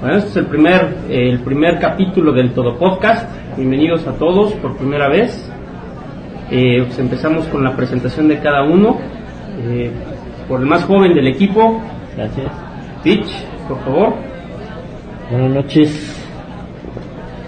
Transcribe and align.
Bueno, 0.00 0.16
este 0.16 0.30
es 0.30 0.36
el 0.36 0.46
primer, 0.46 0.96
el 1.10 1.40
primer 1.40 1.78
capítulo 1.78 2.32
del 2.32 2.54
Todo 2.54 2.78
Podcast. 2.78 3.28
Bienvenidos 3.54 4.06
a 4.06 4.12
todos 4.12 4.54
por 4.54 4.74
primera 4.78 5.10
vez. 5.10 5.52
Eh, 6.50 6.84
pues 6.86 6.98
empezamos 6.98 7.46
con 7.48 7.62
la 7.62 7.76
presentación 7.76 8.26
de 8.26 8.38
cada 8.38 8.62
uno. 8.62 8.96
Eh, 9.62 9.90
por 10.48 10.60
el 10.60 10.66
más 10.66 10.84
joven 10.84 11.14
del 11.14 11.26
equipo, 11.26 11.82
Gracias. 12.16 12.50
Pitch, 13.04 13.28
por 13.68 13.78
favor. 13.80 14.14
Buenas 15.30 15.50
noches. 15.50 16.26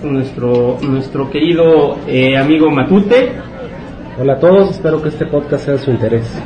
Nuestro, 0.03 0.77
nuestro 0.83 1.31
querido 1.31 1.97
eh, 2.07 2.37
amigo 2.37 2.71
Matute. 2.71 3.33
Hola 4.21 4.35
a 4.35 4.39
todos, 4.39 4.73
espero 4.73 5.01
que 5.01 5.09
este 5.09 5.25
podcast 5.25 5.65
sea 5.65 5.75
de 5.75 5.81
su 5.81 5.91
interés. 5.91 6.43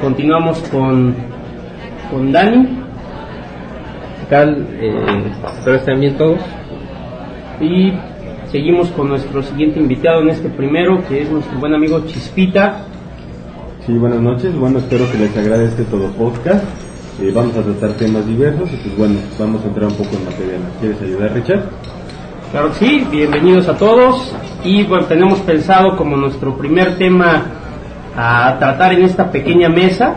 Continuamos 0.00 0.58
con, 0.68 1.14
con 2.10 2.32
Dani. 2.32 2.83
¿Qué 4.24 4.30
tal? 4.30 4.66
Eh, 4.80 5.32
estén 5.66 6.00
bien 6.00 6.16
todos. 6.16 6.38
Y 7.60 7.92
seguimos 8.50 8.88
con 8.92 9.10
nuestro 9.10 9.42
siguiente 9.42 9.78
invitado 9.78 10.22
en 10.22 10.30
este 10.30 10.48
primero, 10.48 11.06
que 11.06 11.20
es 11.20 11.30
nuestro 11.30 11.58
buen 11.58 11.74
amigo 11.74 12.00
Chispita. 12.06 12.86
Sí, 13.84 13.92
buenas 13.92 14.22
noches. 14.22 14.56
Bueno, 14.56 14.78
espero 14.78 15.04
que 15.12 15.18
les 15.18 15.36
agrade 15.36 15.66
este 15.66 15.84
todo 15.84 16.08
podcast. 16.12 16.64
Eh, 17.20 17.32
vamos 17.34 17.54
a 17.58 17.62
tratar 17.62 17.90
temas 17.98 18.26
diversos 18.26 18.72
y 18.72 18.76
pues 18.76 18.96
bueno, 18.96 19.16
vamos 19.38 19.62
a 19.62 19.68
entrar 19.68 19.90
un 19.90 19.96
poco 19.96 20.16
en 20.16 20.24
materia. 20.24 20.58
¿Nos 20.58 20.80
quieres 20.80 21.02
ayudar, 21.02 21.34
Richard? 21.34 21.62
Claro 22.50 22.68
que 22.70 22.74
sí, 22.76 23.06
bienvenidos 23.10 23.68
a 23.68 23.76
todos. 23.76 24.34
Y 24.64 24.84
bueno, 24.84 25.04
tenemos 25.04 25.40
pensado 25.40 25.98
como 25.98 26.16
nuestro 26.16 26.56
primer 26.56 26.96
tema 26.96 27.42
a 28.16 28.56
tratar 28.58 28.94
en 28.94 29.02
esta 29.02 29.30
pequeña 29.30 29.68
mesa, 29.68 30.14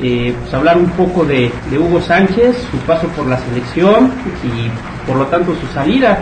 eh, 0.00 0.34
pues 0.40 0.54
hablar 0.54 0.76
un 0.78 0.90
poco 0.90 1.24
de, 1.24 1.50
de 1.70 1.78
Hugo 1.78 2.00
Sánchez, 2.00 2.56
su 2.70 2.76
paso 2.78 3.06
por 3.08 3.26
la 3.26 3.38
selección 3.38 4.10
y 4.44 5.06
por 5.06 5.16
lo 5.16 5.26
tanto 5.26 5.54
su 5.54 5.66
salida, 5.68 6.18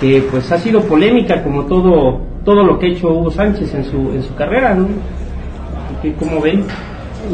que 0.00 0.26
pues 0.30 0.50
ha 0.52 0.58
sido 0.58 0.82
polémica 0.82 1.42
como 1.42 1.64
todo 1.66 2.20
todo 2.44 2.62
lo 2.64 2.78
que 2.78 2.86
ha 2.86 2.90
hecho 2.90 3.08
Hugo 3.08 3.30
Sánchez 3.30 3.74
en 3.74 3.84
su 3.84 3.96
en 4.12 4.22
su 4.22 4.34
carrera, 4.34 4.74
¿no? 4.74 4.86
¿Qué- 6.02 6.14
¿Cómo 6.14 6.40
ven? 6.40 6.64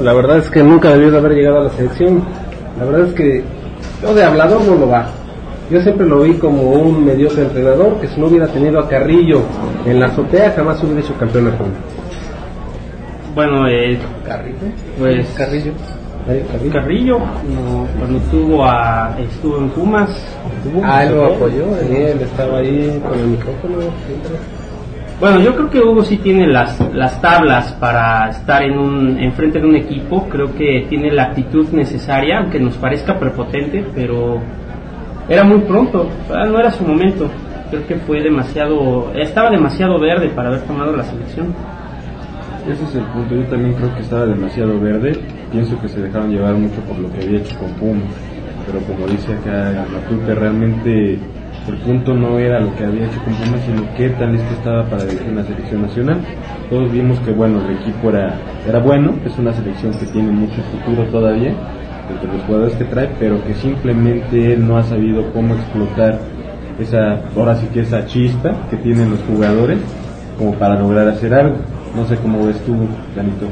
La 0.03 0.13
verdad 0.15 0.39
es 0.39 0.49
que 0.49 0.63
nunca 0.63 0.91
debió 0.91 1.11
de 1.11 1.19
haber 1.19 1.33
llegado 1.33 1.59
a 1.61 1.65
la 1.65 1.71
selección. 1.71 2.23
La 2.79 2.85
verdad 2.87 3.09
es 3.09 3.15
que 3.15 3.45
yo 4.03 4.15
de 4.15 4.25
hablador 4.25 4.63
no 4.65 4.75
lo 4.77 4.89
va. 4.89 5.07
Yo 5.71 5.81
siempre 5.83 6.07
lo 6.07 6.21
vi 6.21 6.35
como 6.35 6.63
un 6.71 7.05
mediocre 7.05 7.43
entrenador 7.43 7.97
que 8.01 8.09
si 8.09 8.21
no 8.21 8.27
hubiera 8.27 8.47
tenido 8.47 8.79
a 8.81 8.89
Carrillo 8.89 9.43
en 9.87 10.01
la 10.01 10.07
azotea 10.07 10.53
jamás 10.57 10.83
hubiera 10.83 11.01
hecho 11.01 11.15
campeón 11.19 11.45
del 11.47 11.55
mundo. 11.55 11.77
Bueno, 13.35 13.67
eh, 13.69 13.99
¿Carrillo? 14.27 14.57
pues 14.99 15.27
Carrillo. 15.37 15.73
Carrillo. 16.27 16.73
Carrillo, 16.73 17.19
no, 17.19 17.87
cuando 17.99 18.19
estuvo 18.19 18.65
a, 18.65 19.17
estuvo 19.19 19.59
en 19.59 19.69
Pumas, 19.71 20.11
Ah, 20.85 21.05
él 21.05 21.15
lo 21.15 21.27
apoyó, 21.27 21.77
él 21.81 22.21
estaba 22.21 22.59
ahí 22.59 23.01
con 23.09 23.19
el 23.19 23.27
micrófono. 23.29 23.77
siempre. 24.07 24.33
Bueno, 25.19 25.41
yo 25.41 25.55
creo 25.55 25.71
que 25.71 25.81
Hugo 25.81 26.03
sí 26.05 26.17
tiene 26.19 26.47
las, 26.49 26.79
las 26.95 27.21
tablas 27.21 27.73
para 27.75 28.29
estar 28.29 28.63
en 28.63 28.77
un 28.79 29.19
enfrente 29.19 29.61
de 29.61 29.67
un 29.67 29.77
equipo. 29.77 30.29
Creo 30.29 30.53
que 30.55 30.87
tiene 30.89 31.13
la 31.13 31.25
actitud 31.25 31.69
necesaria, 31.73 32.39
aunque 32.39 32.59
nos 32.61 32.75
parezca 32.77 33.19
prepotente, 33.19 33.85
pero 33.95 34.41
era 35.29 35.45
muy 35.45 35.61
pronto, 35.61 36.09
ah, 36.33 36.45
no 36.47 36.59
era 36.59 36.71
su 36.71 36.85
momento. 36.85 37.29
Creo 37.71 37.87
que 37.87 37.97
fue 37.97 38.21
demasiado, 38.23 39.13
estaba 39.15 39.51
demasiado 39.51 39.99
verde 39.99 40.29
para 40.29 40.49
haber 40.49 40.61
tomado 40.63 40.95
la 40.95 41.05
selección. 41.05 41.55
Ese 42.69 42.85
es 42.85 42.95
el 42.95 43.05
punto. 43.07 43.35
Yo 43.35 43.45
también 43.47 43.75
creo 43.75 43.93
que 43.95 44.03
estaba 44.03 44.25
demasiado 44.27 44.79
verde. 44.81 45.19
Pienso 45.51 45.81
que 45.81 45.89
se 45.89 46.01
dejaron 46.01 46.31
llevar 46.31 46.55
mucho 46.55 46.81
por 46.83 46.97
lo 46.99 47.11
que 47.13 47.25
había 47.25 47.41
hecho 47.41 47.59
con 47.59 47.71
Pumas. 47.73 48.05
Pero 48.67 48.79
como 48.87 49.09
dice 49.09 49.33
acá 49.33 49.85
Matute, 49.93 50.35
realmente 50.35 51.19
el 51.69 51.77
punto 51.85 52.15
no 52.15 52.39
era 52.39 52.61
lo 52.61 52.75
que 52.77 52.85
había 52.85 53.07
hecho 53.07 53.21
con 53.25 53.35
Pumas, 53.35 53.61
sino 53.67 53.83
qué 53.97 54.11
tan 54.11 54.33
listo 54.33 54.55
estaba 54.55 54.85
para 54.85 55.05
dirigir 55.05 55.33
una 55.33 55.43
selección 55.43 55.83
nacional. 55.83 56.21
Todos 56.71 56.93
vimos 56.93 57.19
que 57.21 57.33
bueno, 57.33 57.61
el 57.67 57.77
equipo 57.77 58.11
era, 58.11 58.39
era 58.67 58.79
bueno, 58.79 59.17
es 59.27 59.37
una 59.39 59.53
selección 59.53 59.93
que 59.95 60.07
tiene 60.07 60.31
mucho 60.31 60.63
futuro 60.63 61.05
todavía, 61.11 61.53
entre 62.09 62.33
los 62.33 62.43
jugadores 62.45 62.75
que 62.77 62.85
trae, 62.85 63.11
pero 63.19 63.45
que 63.45 63.55
simplemente 63.55 64.53
él 64.53 64.67
no 64.67 64.79
ha 64.79 64.85
sabido 64.85 65.33
cómo 65.33 65.55
explotar 65.55 66.21
esa, 66.79 67.21
ahora 67.37 67.57
sí 67.57 67.67
que 67.73 67.81
esa 67.81 68.07
chispa 68.07 68.55
que 68.71 68.77
tienen 68.77 69.11
los 69.11 69.21
jugadores 69.23 69.79
como 70.39 70.55
para 70.55 70.79
lograr 70.79 71.09
hacer 71.09 71.35
algo. 71.35 71.57
No 71.95 72.07
sé 72.07 72.17
cómo 72.17 72.47
ves 72.47 72.59
tú, 72.65 72.75
Danito. 73.15 73.47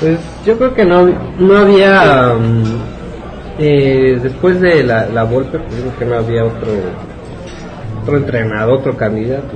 Pues 0.00 0.18
yo 0.46 0.56
creo 0.56 0.74
que 0.74 0.84
no, 0.84 1.06
no 1.38 1.56
había, 1.58 2.34
mm, 2.34 2.64
eh, 3.58 4.18
después 4.22 4.60
de 4.60 4.82
la, 4.82 5.06
la 5.06 5.24
Volpe, 5.24 5.58
pues 5.58 5.74
creo 5.80 5.98
que 5.98 6.04
no 6.06 6.14
había 6.16 6.44
otro, 6.44 6.68
otro 8.02 8.16
entrenador, 8.16 8.78
otro 8.78 8.96
candidato. 8.96 9.48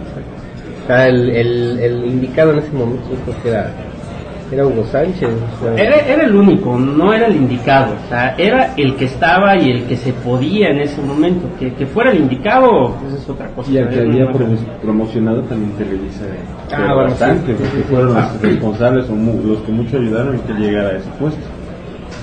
O 0.83 0.87
sea, 0.87 1.09
el, 1.09 1.31
el, 1.31 1.79
el 1.81 2.05
indicado 2.05 2.53
en 2.53 2.59
ese 2.59 2.73
momento 2.73 3.05
yo 3.11 3.17
creo 3.25 3.43
que 3.43 3.49
era, 3.49 3.73
era 4.53 4.67
Hugo 4.67 4.85
Sánchez. 4.91 5.29
o 5.61 5.65
sea, 5.65 5.75
Era, 5.85 5.97
era 5.97 6.23
el 6.25 6.35
único, 6.35 6.79
no 6.79 7.13
era 7.13 7.27
el 7.27 7.37
indicado, 7.37 7.95
o 8.05 8.09
sea, 8.09 8.35
era 8.37 8.75
el 8.77 8.95
que 8.97 9.07
estaba 9.07 9.57
y 9.57 9.71
el 9.71 9.85
que 9.85 9.97
se 9.97 10.13
podía 10.13 10.69
en 10.71 10.81
ese 10.81 11.01
momento. 11.03 11.47
Que, 11.59 11.73
que 11.75 11.87
fuera 11.87 12.11
el 12.13 12.19
indicado, 12.19 12.95
pues 13.01 13.15
es 13.23 13.29
otra 13.29 13.47
cosa. 13.49 13.71
Y 13.71 13.79
al 13.79 13.89
que 13.89 14.01
había 14.01 14.27
promocionado 14.83 15.43
también 15.43 15.73
Televisa. 15.73 16.25
Ah, 16.27 16.67
pero 16.71 16.83
bueno, 16.95 17.11
bastante, 17.11 17.47
sí, 17.47 17.53
sí, 17.53 17.59
porque 17.59 17.77
sí, 17.77 17.83
sí. 17.83 17.95
fueron 17.95 18.17
Ah. 18.17 18.31
los 18.33 18.43
responsables 18.43 19.11
o 19.11 19.13
mu- 19.15 19.43
los 19.47 19.59
que 19.61 19.73
mucho 19.73 19.97
ayudaron 19.99 20.35
en 20.35 20.41
que 20.41 20.53
llegara 20.55 20.89
a 20.91 20.97
ese 20.97 21.09
puesto. 21.19 21.41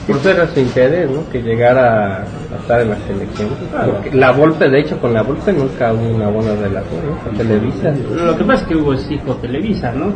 Por 0.07 0.15
eso 0.17 0.31
era 0.31 0.47
su 0.47 0.59
interés, 0.59 1.09
¿no? 1.11 1.29
Que 1.31 1.41
llegara 1.43 2.23
a 2.23 2.25
estar 2.59 2.81
en 2.81 2.89
la 2.89 2.95
selección. 3.07 3.49
Claro. 3.71 3.97
La 4.13 4.31
Volpe, 4.31 4.67
de 4.67 4.79
hecho, 4.79 4.97
con 4.99 5.13
la 5.13 5.21
Volpe 5.21 5.53
nunca 5.53 5.93
hubo 5.93 6.15
una 6.15 6.27
buena 6.27 6.55
relación, 6.55 7.01
¿no? 7.07 7.17
Con 7.23 7.37
Televisa. 7.37 7.93
Lo 8.25 8.35
que 8.35 8.43
pasa 8.43 8.63
es 8.63 8.67
que 8.67 8.75
Hugo 8.77 8.93
es 8.93 9.09
hijo 9.11 9.35
de 9.35 9.41
Televisa, 9.47 9.91
¿no? 9.93 10.07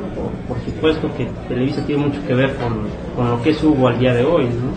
Por, 0.48 0.58
supuesto 0.66 1.10
que 1.18 1.28
Televisa 1.48 1.82
tiene 1.86 2.06
mucho 2.06 2.20
que 2.28 2.34
ver 2.34 2.54
con, 2.56 2.74
con 3.16 3.32
lo 3.32 3.42
que 3.42 3.50
es 3.52 3.64
Hugo 3.64 3.88
al 3.88 4.00
día 4.00 4.14
de 4.14 4.24
hoy, 4.24 4.44
¿no? 4.46 4.72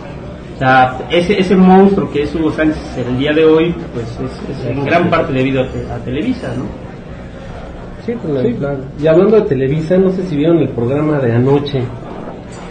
O 0.55 0.59
sea, 0.59 0.97
ese, 1.09 1.39
ese 1.39 1.55
monstruo 1.55 2.09
que 2.11 2.23
es 2.23 2.35
Hugo 2.35 2.51
Sánchez 2.51 2.81
el 3.07 3.17
día 3.17 3.31
de 3.33 3.45
hoy, 3.45 3.73
pues 3.93 4.05
es, 4.07 4.57
es 4.59 4.65
en 4.77 4.83
gran 4.83 5.09
parte 5.09 5.31
debido 5.31 5.61
a, 5.63 5.67
te- 5.67 5.89
a 5.91 5.97
Televisa, 6.03 6.49
¿no? 6.57 6.65
Sí, 8.05 8.13
pues, 8.21 8.55
claro. 8.57 8.79
Y 9.01 9.07
hablando 9.07 9.35
de 9.37 9.41
Televisa, 9.43 9.97
no 9.97 10.09
sé 10.11 10.23
si 10.23 10.35
vieron 10.35 10.57
el 10.59 10.69
programa 10.69 11.19
de 11.19 11.33
anoche. 11.33 11.81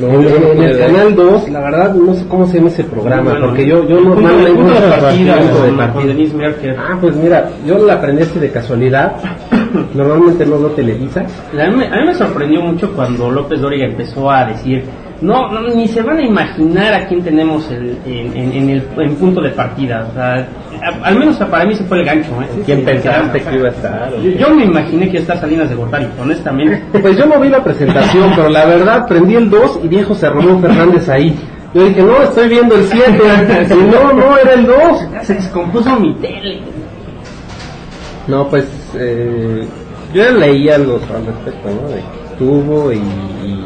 en, 0.00 0.58
en 0.58 0.62
el 0.64 0.78
canal 0.78 1.14
2, 1.14 1.48
la 1.50 1.60
verdad 1.60 1.94
no 1.94 2.14
sé 2.14 2.26
cómo 2.28 2.46
se 2.46 2.56
llama 2.58 2.68
ese 2.68 2.84
programa, 2.84 3.30
Bueno, 3.30 3.46
porque 3.46 3.66
yo, 3.66 3.88
yo 3.88 4.00
normalmente. 4.00 4.52
Ah, 6.78 6.98
pues 7.00 7.16
mira, 7.16 7.48
yo 7.66 7.78
la 7.78 7.94
aprendí 7.94 8.22
así 8.22 8.38
de 8.38 8.50
casualidad. 8.50 9.12
Normalmente 9.94 10.44
no 10.46 10.58
veo 10.58 10.70
Televisa. 10.70 11.20
A 11.52 11.66
mí, 11.70 11.76
me- 11.76 11.86
a 11.86 11.96
mí 12.00 12.06
me 12.06 12.14
sorprendió 12.14 12.60
mucho 12.60 12.92
cuando 12.92 13.30
López 13.30 13.60
Dóriga 13.60 13.86
empezó 13.86 14.30
a 14.30 14.44
decir, 14.46 14.84
no, 15.20 15.50
no, 15.50 15.60
ni 15.74 15.88
se 15.88 16.00
van 16.02 16.18
a 16.18 16.22
imaginar 16.22 16.94
a 16.94 17.06
quién 17.08 17.22
tenemos 17.22 17.68
el- 17.70 17.98
en, 18.06 18.36
en- 18.36 18.52
en 18.52 18.70
el 18.70 18.82
en 18.98 19.14
punto 19.16 19.40
de 19.40 19.50
partida. 19.50 20.06
O 20.10 20.14
sea, 20.14 20.46
a- 20.82 21.06
al 21.06 21.16
menos 21.18 21.36
para 21.38 21.64
mí 21.64 21.74
se 21.74 21.84
fue 21.84 22.00
el 22.00 22.04
gancho. 22.04 22.30
¿eh? 22.42 22.62
¿Quién 22.64 22.78
Sí, 22.80 22.84
pensaste 22.84 23.40
que 23.40 23.54
iba 23.56 23.68
a 23.68 23.72
estar? 23.72 24.12
Yo, 24.22 24.30
yo 24.30 24.54
me 24.54 24.64
imaginé 24.64 25.06
que 25.06 25.10
iba 25.12 25.18
a 25.18 25.22
estar 25.22 25.40
Salinas 25.40 25.68
de 25.70 25.74
Gortari, 25.74 26.06
honestamente. 26.20 26.82
Pues 27.02 27.16
yo 27.16 27.26
no 27.26 27.40
vi 27.40 27.48
la 27.48 27.64
presentación, 27.64 28.30
pero 28.36 28.48
la 28.48 28.66
verdad 28.66 29.06
prendí 29.08 29.34
el 29.36 29.48
2 29.50 29.80
y 29.84 29.88
vi 29.88 29.98
a 30.00 30.04
José 30.04 30.28
Ramón 30.28 30.60
Fernández 30.60 31.08
ahí. 31.08 31.34
Yo 31.74 31.84
dije, 31.84 32.02
no, 32.02 32.22
estoy 32.22 32.48
viendo 32.48 32.74
el 32.76 32.84
7. 32.84 33.18
Y 33.74 33.90
no, 33.90 34.12
no, 34.12 34.36
era 34.38 34.52
el 34.54 34.66
2. 34.66 34.76
Ya 35.12 35.24
se 35.24 35.34
descompuso 35.34 35.98
mi 35.98 36.14
tele. 36.16 36.60
No, 38.26 38.46
pues 38.48 38.66
eh, 38.94 39.66
yo 40.14 40.22
ya 40.22 40.30
leí 40.30 40.68
algo 40.68 41.00
al 41.14 41.26
respecto, 41.26 41.68
¿no? 41.68 41.88
De 41.88 41.96
que 41.96 42.32
estuvo 42.32 42.92
y, 42.92 42.96
y 42.96 43.64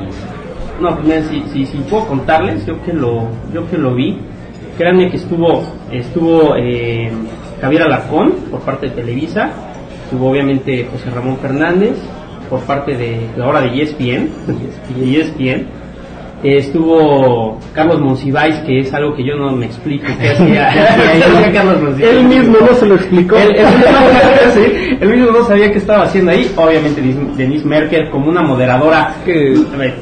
No, 0.81 0.97
pues 0.99 1.27
si, 1.27 1.43
si, 1.53 1.67
si 1.67 1.79
puedo 1.79 2.07
contarles, 2.07 2.67
yo 2.67 2.83
que 2.83 2.93
lo, 2.93 3.29
yo 3.53 3.69
que 3.71 3.79
lo 3.79 3.95
vi, 3.95 4.19
créanme 4.77 5.11
que 5.11 5.19
estuvo, 5.19 5.63
estuvo 5.91 6.57
eh, 6.57 7.11
Javier 7.61 7.83
Alarcón 7.83 8.33
por 8.51 8.61
parte 8.61 8.89
de 8.89 8.97
Televisa, 8.97 9.51
estuvo 10.05 10.31
obviamente 10.31 10.89
José 10.91 11.11
Ramón 11.11 11.39
Fernández 11.39 11.97
por 12.51 12.61
parte 12.61 12.97
de, 12.97 13.29
de 13.35 13.43
ahora 13.43 13.63
de 13.63 13.69
E 13.69 13.83
ESPN, 13.83 14.31
de 14.47 15.21
ESPN, 15.21 15.67
estuvo 16.43 17.59
Carlos 17.73 18.01
Monsiváis, 18.01 18.57
que 18.67 18.81
es 18.81 18.93
algo 18.95 19.15
que 19.15 19.25
yo 19.25 19.37
no 19.37 19.53
me 19.53 19.67
explico. 19.67 20.07
¿Qué 20.21 20.31
hacía, 20.31 20.71
qué 21.19 21.25
hacía 21.25 21.53
Carlos 21.53 21.81
Monsiváis? 21.83 22.17
él 22.17 22.25
mismo 22.25 22.57
no 22.61 22.75
se 22.75 22.87
lo 22.87 22.95
explicó. 22.97 23.37
Él, 23.37 23.55
él 23.57 23.67
mismo, 23.67 23.99
sí, 24.55 24.97
él 25.01 25.09
mismo 25.09 25.31
no 25.33 25.45
sabía 25.45 25.71
qué 25.73 25.79
estaba 25.79 26.05
haciendo 26.05 26.31
ahí. 26.33 26.51
Obviamente 26.57 27.01
Denise- 27.03 27.65
Merker 27.65 28.11
como 28.11 28.29
una 28.29 28.43
moderadora 28.43 29.15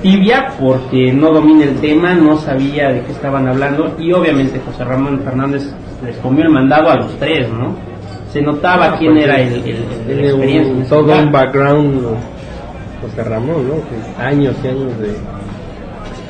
tibia 0.02 0.48
porque 0.58 1.12
no 1.12 1.30
domina 1.32 1.64
el 1.64 1.74
tema, 1.76 2.14
no 2.14 2.36
sabía 2.38 2.88
de 2.90 3.02
qué 3.02 3.12
estaban 3.12 3.46
hablando 3.48 3.94
y 3.98 4.12
obviamente 4.12 4.60
José 4.64 4.84
Ramón 4.84 5.20
Fernández 5.22 5.72
les 6.04 6.16
comió 6.16 6.44
el 6.44 6.50
mandado 6.50 6.90
a 6.90 6.96
los 6.96 7.16
tres, 7.18 7.48
¿no? 7.50 7.74
Se 8.32 8.40
notaba 8.40 8.96
quién 8.98 9.16
era 9.18 9.40
el, 9.40 9.52
el, 10.08 10.24
experiencia. 10.24 10.84
todo 10.88 11.12
un 11.18 11.30
background 11.32 12.02
José 13.02 13.24
Ramón, 13.28 13.68
¿no? 13.68 14.24
Años 14.24 14.54
y 14.62 14.68
años 14.68 14.98
de 14.98 15.12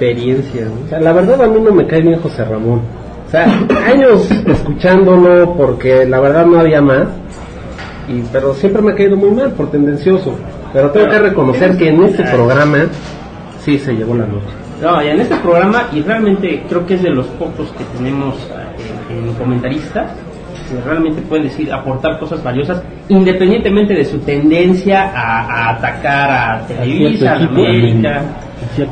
experiencia. 0.01 0.65
¿no? 0.65 0.87
O 0.87 0.89
sea, 0.89 1.01
la 1.01 1.13
verdad 1.13 1.43
a 1.43 1.47
mí 1.47 1.61
no 1.61 1.73
me 1.73 1.87
cae 1.87 2.01
bien 2.01 2.19
José 2.21 2.45
Ramón. 2.45 2.81
O 3.27 3.31
sea, 3.31 3.47
años 3.87 4.29
escuchándolo 4.47 5.55
porque 5.57 6.07
la 6.07 6.21
verdad 6.21 6.47
no 6.47 6.59
había 6.59 6.81
más. 6.81 7.09
Y, 8.09 8.23
pero 8.33 8.55
siempre 8.55 8.83
me 8.83 8.93
ha 8.93 8.95
caído 8.95 9.17
muy 9.17 9.31
mal 9.31 9.53
por 9.53 9.71
tendencioso. 9.71 10.35
Pero 10.73 10.91
tengo 10.91 11.09
que 11.09 11.19
reconocer 11.19 11.77
que 11.77 11.89
en 11.89 12.03
este 12.05 12.25
programa 12.25 12.87
sí 13.61 13.79
se 13.79 13.93
llevó 13.93 14.15
la 14.15 14.27
noche. 14.27 14.47
No, 14.83 15.03
y 15.03 15.09
en 15.09 15.21
este 15.21 15.37
programa, 15.37 15.89
y 15.93 16.01
realmente 16.01 16.63
creo 16.69 16.87
que 16.87 16.95
es 16.95 17.03
de 17.03 17.11
los 17.11 17.27
pocos 17.27 17.71
que 17.73 17.85
tenemos 17.99 18.37
eh, 18.37 19.11
en, 19.11 19.29
en 19.29 19.35
comentaristas, 19.35 20.11
que 20.71 20.81
realmente 20.81 21.21
pueden 21.23 21.45
decir, 21.45 21.71
aportar 21.73 22.19
cosas 22.19 22.43
valiosas, 22.43 22.83
independientemente 23.09 23.95
de 23.95 24.05
su 24.05 24.19
tendencia 24.21 25.11
a, 25.15 25.43
a 25.43 25.71
atacar 25.77 26.31
a 26.31 26.67
Televisa, 26.67 27.33
a 27.33 27.37
América, 27.37 28.23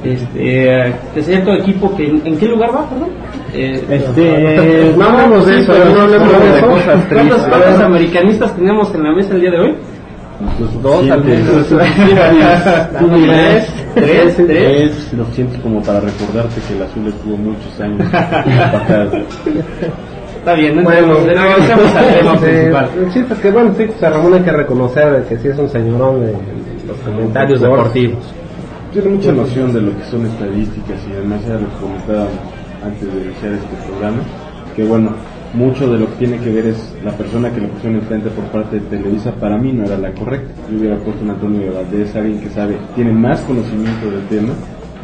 Este, 0.05 0.93
de 1.15 1.23
cierto 1.23 1.53
equipo 1.53 1.95
que, 1.97 2.07
¿en 2.07 2.37
qué 2.39 2.47
lugar 2.47 2.71
va, 2.75 2.89
perdón? 2.89 3.09
Eh, 3.55 3.85
Este, 3.91 4.95
no 4.97 5.05
hablamos 5.05 5.47
de 5.47 5.61
eso, 5.61 5.73
pero 5.73 5.91
no 5.95 6.01
hablemos 6.03 6.29
pero 6.31 6.55
de 6.55 6.61
cosas 6.63 6.85
¿Cuántos, 6.87 7.09
tristes. 7.09 7.47
cuántos 7.49 7.81
americanistas 7.81 8.57
tenemos 8.57 8.95
en 8.95 9.03
la 9.05 9.13
mesa 9.13 9.35
el 9.35 9.41
día 9.41 9.51
de 9.51 9.59
hoy? 9.61 9.75
Los 10.61 10.83
Dos 10.83 11.11
al 11.11 11.25
menos. 11.25 11.67
Tres, 11.69 13.67
tres, 13.95 14.37
tres. 14.37 14.91
Es 14.91 14.95
suficiente 15.11 15.61
como 15.61 15.83
para 15.83 16.01
recordarte 16.01 16.61
que 16.69 16.75
el 16.77 16.83
azul 16.83 17.07
estuvo 17.09 17.37
muchos 17.37 17.81
años. 17.81 18.07
Está 20.39 20.55
bien, 20.55 20.77
no 20.77 20.83
Bueno, 20.83 21.15
regresemos 21.27 21.95
al 21.97 22.07
tema 22.15 22.35
eh, 22.35 22.39
principal. 22.39 22.89
el 22.99 23.13
chiste 23.13 23.35
es 23.35 23.41
que, 23.41 23.51
bueno, 23.51 23.75
sí, 23.77 23.87
José 23.93 24.11
Ramón 24.11 24.35
hay 24.35 24.41
que 24.41 24.53
reconocer 24.53 25.25
que 25.29 25.37
sí 25.39 25.49
es 25.49 25.59
un 25.59 25.69
señorón 25.69 26.21
de 26.25 26.33
los 26.87 26.97
comentarios 27.05 27.61
deportivos. 27.61 28.35
Tiene 28.93 29.09
mucha 29.11 29.33
noción 29.33 29.73
de 29.73 29.81
lo 29.83 29.97
que 29.97 30.05
son 30.05 30.27
estadísticas 30.27 30.99
y 31.09 31.13
además 31.13 31.41
ya 31.47 31.55
lo 31.55 31.69
que 31.69 31.77
comentábamos 31.81 32.31
antes 32.85 33.13
de 33.15 33.25
iniciar 33.25 33.53
este 33.53 33.77
programa, 33.87 34.19
que 34.75 34.85
bueno, 34.85 35.11
mucho 35.55 35.91
de 35.91 35.99
lo 35.99 36.07
que 36.07 36.15
tiene 36.17 36.39
que 36.39 36.51
ver 36.53 36.67
es 36.67 36.95
la 37.05 37.13
persona 37.13 37.51
que 37.53 37.61
le 37.61 37.69
pusieron 37.69 37.99
enfrente 38.01 38.31
por 38.31 38.45
parte 38.47 38.77
de 38.81 38.87
Televisa, 38.87 39.33
para 39.33 39.59
mí 39.59 39.73
no 39.73 39.85
era 39.85 39.99
la 39.99 40.13
correcta. 40.13 40.53
Yo 40.71 40.79
hubiera 40.79 40.97
puesto 40.99 41.23
un 41.25 41.31
Antonio 41.31 41.73
Valdés, 41.75 42.15
alguien 42.17 42.41
que 42.41 42.49
sabe, 42.51 42.79
tiene 42.95 43.13
más 43.13 43.41
conocimiento 43.43 44.11
del 44.11 44.27
tema 44.29 44.53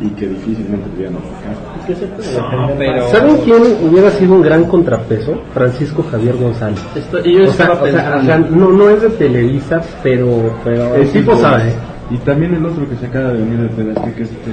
y 0.00 0.08
que 0.10 0.28
difícilmente 0.28 0.88
pudieran 0.90 1.16
atacar. 1.16 2.76
pero- 2.78 3.08
¿Saben 3.08 3.36
quién 3.44 3.62
hubiera 3.82 4.10
sido 4.10 4.34
un 4.34 4.42
gran 4.42 4.64
contrapeso? 4.64 5.40
Francisco 5.52 6.04
Javier 6.10 6.36
González. 6.36 6.80
Yo 7.24 7.44
O 7.48 7.52
sea, 7.52 7.72
o 7.72 8.56
no, 8.56 8.70
no 8.70 8.88
es 8.90 9.02
de 9.02 9.08
Televisa, 9.10 9.80
pero, 10.02 10.52
pero 10.64 10.94
el 10.94 11.08
tipo 11.10 11.36
sabe. 11.36 11.72
Y 12.10 12.18
también 12.18 12.54
el 12.54 12.64
otro 12.66 12.88
que 12.88 12.96
se 12.96 13.06
acaba 13.06 13.32
de 13.32 13.38
venir 13.38 13.70
de 13.70 13.92
es 13.92 14.30
este 14.30 14.50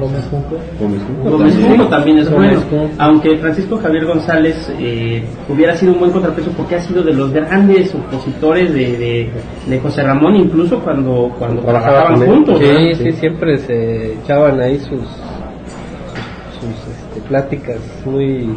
Gómez 0.00 0.24
Junco. 0.30 0.56
Gómez 0.80 1.02
Junco. 1.02 1.30
Gómez 1.30 1.52
También. 1.52 1.76
Junco 1.76 1.90
también 1.90 2.18
es 2.18 2.30
bueno, 2.30 2.60
aunque 2.98 3.36
Francisco 3.36 3.76
Javier 3.78 4.06
González 4.06 4.72
eh, 4.78 5.22
hubiera 5.48 5.76
sido 5.76 5.92
un 5.92 5.98
buen 5.98 6.12
contrapeso 6.12 6.50
porque 6.56 6.76
ha 6.76 6.80
sido 6.80 7.02
de 7.02 7.12
los 7.12 7.30
grandes 7.32 7.94
opositores 7.94 8.72
de, 8.72 8.96
de, 8.96 9.30
de 9.66 9.80
José 9.80 10.02
Ramón, 10.02 10.36
incluso 10.36 10.78
cuando, 10.80 11.34
cuando 11.38 11.60
Trabajaba 11.62 12.06
trabajaban 12.06 12.26
juntos. 12.26 12.60
¿no? 12.60 12.66
Sí, 12.66 12.94
sí, 12.94 13.12
siempre 13.12 13.58
se 13.58 14.14
echaban 14.14 14.58
ahí 14.60 14.78
sus, 14.78 14.88
sus, 14.88 16.74
sus, 16.84 16.94
este, 16.94 17.20
pláticas 17.28 17.78
muy 18.06 18.48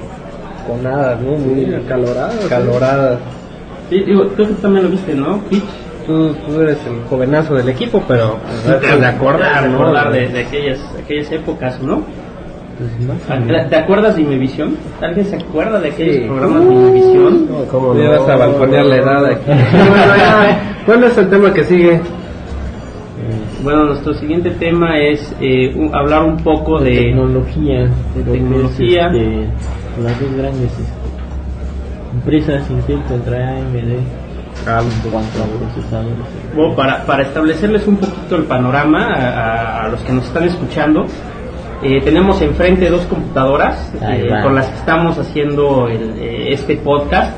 conadas, 0.68 1.22
¿no? 1.22 1.32
Muy 1.34 1.74
acaloradas, 1.74 2.46
caloradas. 2.48 3.20
Sí, 3.90 4.02
digo, 4.06 4.26
creo 4.36 4.48
que 4.48 4.54
también 4.56 4.86
lo 4.86 4.92
viste, 4.92 5.14
¿no? 5.16 5.38
Pitch. 5.50 5.64
Tú, 6.06 6.34
tú 6.46 6.62
eres 6.62 6.78
el 6.88 7.04
jovenazo 7.10 7.56
del 7.56 7.70
equipo, 7.70 8.04
pero 8.08 8.38
pues, 8.66 9.00
de 9.00 9.06
acordar, 9.06 9.68
¿no? 9.68 9.78
recordar 9.78 10.12
de, 10.12 10.28
de 10.30 10.40
aquellas, 10.42 10.94
de 10.96 11.02
aquellas 11.04 11.32
épocas, 11.32 11.82
¿no? 11.82 12.02
Pues 13.28 13.70
¿Te, 13.70 13.76
acuerdas 13.76 14.16
de 14.16 14.22
Imevisión? 14.24 14.76
¿Alguien 15.02 15.26
se 15.28 15.36
acuerda 15.36 15.80
de 15.80 15.90
aquellos 15.90 16.16
Sí. 16.16 16.22
programas 16.28 16.66
de 16.68 16.74
Imevisión? 16.74 17.48
No, 17.48 17.64
¿cómo 17.70 17.94
Me 17.94 18.04
no? 18.06 18.10
vas 18.12 18.30
a 18.30 18.36
balconear 18.38 18.86
la 18.86 18.96
edad 18.96 19.26
aquí. 19.26 19.42
Bueno, 19.52 20.16
ya, 20.18 20.76
¿Cuál 20.86 21.04
es 21.04 21.18
el 21.18 21.30
tema 21.30 21.54
que 21.54 21.64
sigue? 21.66 22.02
Bueno, 23.64 23.84
nuestro 23.86 24.16
siguiente 24.16 24.50
tema 24.52 24.98
es 24.98 25.36
eh, 25.40 25.72
un- 25.76 25.94
hablar 25.94 26.24
un 26.24 26.38
poco 26.38 26.80
de... 26.80 26.92
tecnología, 26.98 27.82
de 27.82 27.86
lo 27.86 27.92
que 28.14 28.20
es, 28.22 28.26
tecnología. 28.34 29.06
este, 29.08 29.48
las 30.04 30.20
dos 30.20 30.34
grandes 30.36 30.72
este, 30.72 30.94
empresas 32.14 32.70
Intel 32.72 33.02
contra 33.04 33.50
AMD 33.58 33.78
Bueno, 36.56 36.76
para, 36.76 37.06
para 37.06 37.24
establecerles 37.24 37.88
un 37.88 37.98
poquito 37.98 38.36
el 38.36 38.44
panorama 38.44 39.14
a, 39.14 39.88
los 39.90 40.02
que 40.02 40.14
nos 40.14 40.26
están 40.26 40.44
escuchando, 40.46 41.06
eh, 41.84 42.00
tenemos 42.04 42.42
enfrente 42.42 42.90
dos 42.90 43.04
computadoras 43.06 43.92
eh, 44.02 44.30
con 44.44 44.56
las 44.56 44.68
que 44.68 44.76
estamos 44.78 45.18
haciendo 45.18 45.88
el, 45.88 46.14
eh, 46.20 46.54
este 46.54 46.78
podcast. 46.78 47.38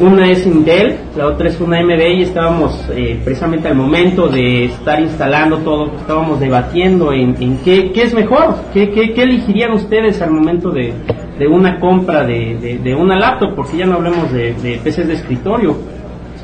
Una 0.00 0.30
es 0.30 0.46
Intel, 0.46 0.96
la 1.16 1.26
otra 1.26 1.48
es 1.48 1.60
una 1.60 1.80
AMD 1.80 2.00
y 2.18 2.22
estábamos 2.22 2.84
eh, 2.94 3.20
precisamente 3.24 3.66
al 3.66 3.74
momento 3.74 4.28
de 4.28 4.66
estar 4.66 5.00
instalando 5.00 5.56
todo, 5.58 5.86
estábamos 5.96 6.38
debatiendo 6.38 7.12
en, 7.12 7.34
en 7.42 7.58
qué, 7.64 7.90
qué 7.90 8.04
es 8.04 8.14
mejor, 8.14 8.54
qué, 8.72 8.90
qué, 8.90 9.12
qué 9.12 9.24
elegirían 9.24 9.72
ustedes 9.72 10.22
al 10.22 10.30
momento 10.30 10.70
de, 10.70 10.92
de 11.36 11.48
una 11.48 11.80
compra 11.80 12.22
de, 12.24 12.56
de- 12.60 12.78
de 12.78 12.94
una 12.94 13.18
laptop, 13.18 13.56
porque 13.56 13.76
ya 13.78 13.86
no 13.86 13.94
hablemos 13.96 14.32
de, 14.32 14.54
de 14.54 14.78
PCs 14.84 15.08
de 15.08 15.14
escritorio, 15.14 15.76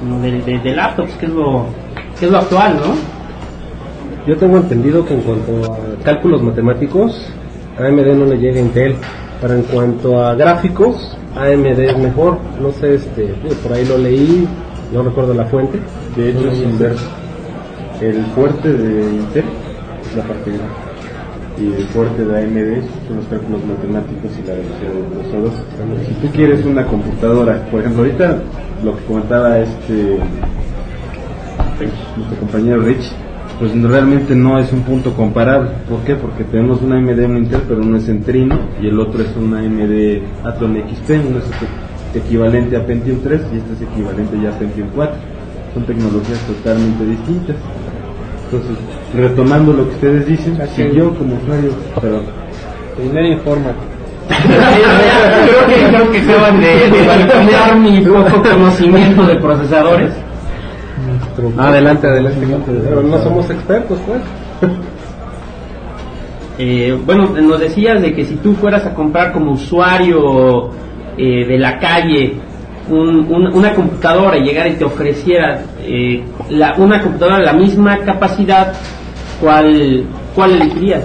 sino 0.03 0.21
de, 0.21 0.33
de- 0.43 0.59
de 0.59 0.75
laptops, 0.75 1.13
que 1.15 1.27
es 1.27 1.33
lo, 1.33 1.67
que 2.19 2.27
es 2.27 2.31
lo 2.33 2.39
actual, 2.39 2.77
¿no? 2.77 2.95
Yo 4.27 4.37
tengo 4.37 4.57
entendido 4.59 5.05
que 5.05 5.15
en 5.15 5.21
cuanto 5.23 5.73
a 5.73 5.79
cálculos 6.05 6.43
matemáticos, 6.43 7.29
AMD 7.79 8.07
no 8.17 8.25
le 8.27 8.37
llega 8.39 8.59
a 8.59 8.63
Intel. 8.63 8.95
Pero 9.41 9.55
en 9.55 9.63
cuanto 9.63 10.25
a 10.25 10.35
gráficos, 10.37 11.17
AMD 11.35 11.67
es 11.81 11.99
mejor. 11.99 12.39
No 12.61 12.71
sé, 12.71 12.95
este, 12.95 13.35
por 13.63 13.73
ahí 13.73 13.85
lo 13.85 13.99
leí, 13.99 14.47
no 14.93 15.03
recuerdo 15.03 15.35
la 15.35 15.47
fuente. 15.47 15.81
De 16.15 16.31
hecho 16.31 16.49
es 16.53 16.59
inverso. 16.63 17.05
El 18.01 18.25
fuerte 18.37 18.73
de 18.73 19.03
Intel 19.17 19.45
es 20.09 20.17
la 20.17 20.23
parte 20.23 20.51
gráfica. 20.51 20.82
Y 21.63 21.73
el 21.75 21.87
fuerte 21.89 22.25
de 22.25 22.43
AMD 22.43 22.83
son 23.07 23.17
los 23.19 23.27
cálculos 23.27 23.61
matemáticos 23.65 24.33
y 24.37 24.47
la 24.49 24.55
velocidad 24.55 24.93
del 24.93 25.05
procesador. 25.05 25.51
Si 26.09 26.15
tú 26.15 26.33
quieres 26.33 26.65
una 26.65 26.85
computadora, 26.87 27.65
por 27.71 27.81
ejemplo, 27.81 28.03
ahorita 28.03 28.43
lo 28.83 28.97
que 28.97 29.05
comentaba 29.05 29.59
este 29.61 30.19
nuestro 32.17 32.39
compañero 32.41 32.83
Rich, 32.83 33.13
pues 33.59 33.81
realmente 33.81 34.35
no 34.35 34.59
es 34.59 34.73
un 34.73 34.83
punto 34.83 35.15
comparable. 35.15 35.71
¿Por 35.89 36.01
qué? 36.01 36.17
Porque 36.17 36.43
tenemos 36.45 36.83
una 36.83 36.97
AMD 36.97 37.19
una 37.19 37.39
Intel, 37.39 37.63
pero 37.69 37.81
uno 37.81 37.97
es 37.97 38.07
Centrino 38.07 38.59
y 38.81 38.89
el 38.89 38.99
otro 38.99 39.23
es 39.23 39.37
una 39.37 39.61
AMD 39.61 40.23
Atom 40.45 40.75
XP, 40.75 41.11
uno 41.29 41.39
es 41.39 42.17
equivalente 42.17 42.77
a 42.77 42.85
Pentium 42.85 43.21
3 43.23 43.41
y 43.53 43.57
este 43.59 43.73
es 43.75 43.83
equivalente 43.83 44.37
ya 44.43 44.51
a 44.51 44.59
Pentium 44.59 44.89
4. 44.95 45.15
Son 45.75 45.85
tecnologías 45.85 46.41
totalmente 46.41 47.05
distintas. 47.05 47.57
Entonces, 48.45 48.77
retomando 49.15 49.73
lo 49.73 49.89
que 49.89 49.95
ustedes 49.95 50.27
dicen, 50.27 50.59
si 50.75 50.91
yo 50.95 51.15
como 51.15 51.37
usuario, 51.37 51.73
perdón, 52.01 52.23
Primero 52.97 53.27
infórmate. 53.29 53.77
creo 54.29 55.67
que 55.67 55.87
creo 55.89 56.11
que 56.11 56.19
acaban 56.21 56.61
de, 56.61 56.91
de 56.91 57.07
balconear 57.07 57.77
mi 57.77 58.01
poco 58.03 58.43
conocimiento 58.43 59.23
de 59.25 59.37
procesadores. 59.37 60.13
Adelante, 61.59 62.07
adelante. 62.07 62.47
Pero 62.85 63.03
no 63.03 63.19
somos 63.23 63.49
expertos, 63.51 63.99
pues. 64.07 64.21
Eh, 66.59 66.97
bueno, 67.07 67.29
nos 67.31 67.59
decías 67.61 68.03
de 68.03 68.13
que 68.15 68.27
si 68.27 68.37
tú 68.37 68.55
fueras 68.55 68.85
a 68.85 68.93
comprar 68.95 69.33
como 69.33 69.53
usuario 69.53 70.69
eh, 71.17 71.47
de 71.47 71.59
la 71.59 71.79
calle 71.79 72.35
un- 72.91 73.27
un- 73.33 73.55
una 73.55 73.75
computadora 73.75 74.37
y 74.37 74.43
llegara 74.45 74.69
y 74.69 74.75
te 74.75 74.85
ofreciera 74.85 75.63
eh, 75.81 76.23
la- 76.51 76.75
una 76.77 77.01
computadora 77.01 77.39
de 77.39 77.47
la 77.47 77.55
misma 77.55 77.99
capacidad, 78.01 78.75
¿cuál, 79.43 80.05
cuál 80.35 80.53
elegirías? 80.53 81.05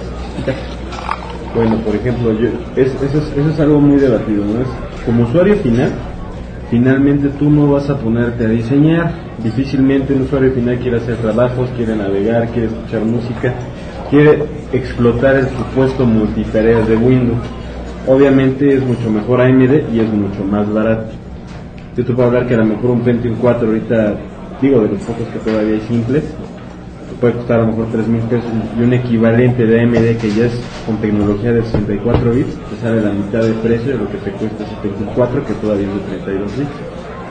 Bueno, 1.54 1.76
por 1.78 1.94
ejemplo, 1.96 2.32
yo, 2.32 2.48
es- 2.76 2.94
eso, 3.02 3.18
es, 3.18 3.36
eso 3.36 3.50
es 3.52 3.60
algo 3.60 3.80
muy 3.80 3.98
debatido, 3.98 4.44
¿no? 4.44 4.60
Es, 4.62 4.68
como 5.04 5.24
usuario 5.24 5.56
final, 5.56 5.90
finalmente 6.70 7.28
tú 7.38 7.50
no 7.50 7.72
vas 7.72 7.90
a 7.90 7.98
ponerte 7.98 8.44
a 8.46 8.48
diseñar. 8.48 9.12
Difícilmente 9.42 10.12
un 10.14 10.22
usuario 10.22 10.52
final 10.52 10.76
quiere 10.78 10.98
hacer 10.98 11.16
trabajos, 11.16 11.68
quiere 11.76 11.94
navegar, 11.96 12.48
quiere 12.48 12.68
escuchar 12.68 13.02
música, 13.02 13.54
quiere 14.10 14.42
explotar 14.72 15.36
el 15.36 15.48
supuesto 15.48 16.04
multitareas 16.04 16.86
de 16.88 16.96
Windows. 16.96 17.38
Obviamente 18.06 18.74
es 18.74 18.82
mucho 18.82 19.10
mejor 19.10 19.40
AMD 19.40 19.92
y 19.94 20.00
es 20.00 20.08
mucho 20.12 20.44
más 20.44 20.72
barato. 20.72 21.12
Yo 21.96 22.04
te 22.04 22.12
puedo 22.12 22.28
hablar 22.28 22.46
que 22.46 22.54
a 22.54 22.58
lo 22.58 22.64
mejor 22.64 22.90
un 22.90 23.00
Pentium 23.00 23.36
4 23.40 23.66
ahorita, 23.68 24.14
digo 24.62 24.80
de 24.82 24.88
los 24.88 25.00
pocos 25.02 25.26
que 25.32 25.38
todavía 25.50 25.74
hay 25.74 25.80
simples, 25.88 26.24
puede 27.20 27.34
costar 27.34 27.60
a 27.60 27.62
lo 27.62 27.68
mejor 27.68 27.86
3 27.92 28.08
mil 28.08 28.20
pesos 28.22 28.50
y 28.78 28.82
un 28.82 28.92
equivalente 28.92 29.66
de 29.66 29.80
AMD 29.82 30.20
que 30.20 30.30
ya 30.30 30.46
es 30.46 30.60
con 30.86 30.96
tecnología 30.98 31.52
de 31.52 31.62
64 31.62 32.30
bits, 32.32 32.54
te 32.54 32.76
sale 32.82 33.00
la 33.02 33.12
mitad 33.12 33.42
de 33.42 33.52
precio 33.54 33.92
de 33.92 33.98
lo 33.98 34.10
que 34.10 34.18
te 34.18 34.30
cuesta 34.32 34.64
ese 34.64 34.74
Pentium 34.82 35.08
4 35.14 35.44
que 35.46 35.52
todavía 35.54 35.86
es 35.88 35.94
de 35.94 36.16
32 36.24 36.58
bits. 36.58 36.70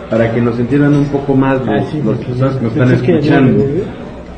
Para 0.09 0.33
que 0.33 0.41
nos 0.41 0.57
entiendan 0.59 0.95
un 0.95 1.05
poco 1.05 1.35
más 1.35 1.59
los, 1.65 1.69
Ah, 1.69 1.85
sí, 1.91 1.97
los 1.97 2.15
porque 2.15 2.25
personas 2.25 2.55
que 2.55 2.63
nos 2.63 2.71
están 2.73 2.91
escuchando. 2.93 3.63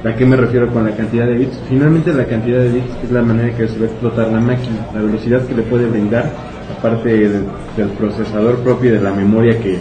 ¿A 0.06 0.16
qué 0.16 0.26
me 0.26 0.38
refiero 0.38 0.68
con 0.72 0.86
la 0.86 0.96
cantidad 0.96 1.28
de 1.28 1.36
bits? 1.36 1.60
Finalmente 1.68 2.14
la 2.14 2.26
cantidad 2.26 2.60
de 2.60 2.70
bits 2.70 2.92
es 3.04 3.12
la 3.12 3.22
manera 3.22 3.56
que 3.56 3.68
se 3.68 3.78
va 3.78 3.86
a 3.86 3.90
explotar 3.90 4.28
la 4.30 4.40
máquina, 4.40 4.78
la 4.94 5.02
velocidad 5.02 5.46
que 5.46 5.54
le 5.54 5.64
puede 5.64 5.88
brindar 5.88 6.32
aparte 6.78 7.10
del 7.10 7.90
procesador 7.98 8.60
propio 8.60 8.92
y 8.92 8.94
de 8.94 9.02
la 9.02 9.12
memoria 9.12 9.60
que 9.60 9.78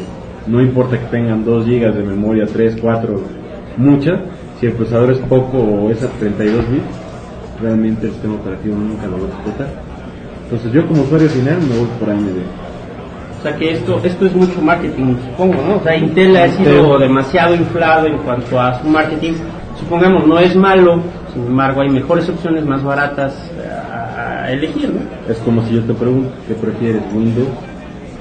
no 0.47 0.61
importa 0.61 0.99
que 0.99 1.07
tengan 1.07 1.45
2 1.45 1.67
GB 1.67 1.93
de 1.95 2.03
memoria, 2.03 2.47
3, 2.51 2.79
4, 2.81 3.21
muchas, 3.77 4.21
si 4.59 4.67
el 4.67 4.73
procesador 4.73 5.13
es 5.13 5.19
poco 5.19 5.59
o 5.59 5.91
es 5.91 6.03
a 6.03 6.09
32 6.09 6.71
bits, 6.71 6.85
realmente 7.61 8.07
el 8.07 8.13
sistema 8.13 8.35
operativo 8.35 8.77
nunca 8.77 9.07
lo 9.07 9.19
va 9.19 9.25
a 9.25 9.29
explotar. 9.29 9.69
Entonces 10.45 10.73
yo 10.73 10.87
como 10.87 11.03
usuario 11.03 11.29
final 11.29 11.59
me 11.61 11.77
voy 11.77 11.89
por 11.99 12.11
AMD. 12.11 12.39
O 13.39 13.43
sea 13.43 13.55
que 13.57 13.73
esto, 13.73 14.01
esto 14.03 14.27
es 14.27 14.35
mucho 14.35 14.61
marketing, 14.61 15.15
supongo, 15.31 15.63
¿no? 15.63 15.77
O 15.77 15.83
sea, 15.83 15.97
Intel 15.97 16.37
ha 16.37 16.49
sido 16.49 16.99
demasiado 16.99 17.55
inflado 17.55 18.07
en 18.07 18.19
cuanto 18.19 18.61
a 18.61 18.81
su 18.81 18.89
marketing. 18.89 19.35
Supongamos, 19.79 20.27
no 20.27 20.41
es 20.41 20.57
malo, 20.57 21.01
sin 21.33 21.47
embargo 21.47 21.83
hay 21.83 21.89
mejores 21.89 22.29
opciones 22.29 22.65
más 22.65 22.83
baratas 22.83 23.53
a, 23.65 24.43
a 24.45 24.53
elegir, 24.53 24.91
¿no? 24.93 25.33
Es 25.33 25.39
como 25.39 25.63
si 25.67 25.77
yo 25.77 25.85
te 25.85 25.95
pregunto, 25.95 26.31
¿qué 26.49 26.55
prefieres, 26.55 27.03
Windows 27.15 27.49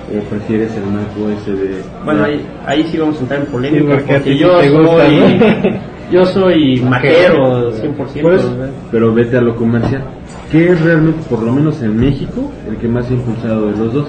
o 0.08 0.24
prefieres 0.30 0.72
el 0.76 0.86
Mac 0.86 1.08
OS 1.20 1.46
de... 1.46 1.82
Bueno, 2.06 2.24
ahí, 2.24 2.46
ahí 2.66 2.84
sí 2.84 2.98
vamos 2.98 3.18
a 3.18 3.22
entrar 3.22 3.40
en 3.42 3.46
polémica, 3.48 3.80
Sí, 3.80 3.88
porque 3.90 4.14
porque, 4.14 4.38
yo, 4.38 4.60
te 4.60 4.70
gusta, 4.70 5.06
soy, 5.06 5.16
¿no? 5.18 5.80
yo 6.12 6.26
soy 6.26 6.82
maquero 6.82 7.72
100%. 7.74 8.22
Pues, 8.22 8.46
pero 8.92 9.14
vete 9.14 9.38
a 9.38 9.42
lo 9.42 9.56
comercial. 9.56 10.04
¿Qué 10.52 10.70
es 10.72 10.82
realmente, 10.82 11.20
por 11.30 11.44
lo 11.44 11.52
menos 11.52 11.82
en 11.82 12.00
México, 12.00 12.52
el 12.70 12.78
que 12.78 12.88
más 12.88 13.10
ha 13.10 13.14
impulsado 13.14 13.68
de 13.68 13.78
los 13.78 13.94
dos? 13.94 14.08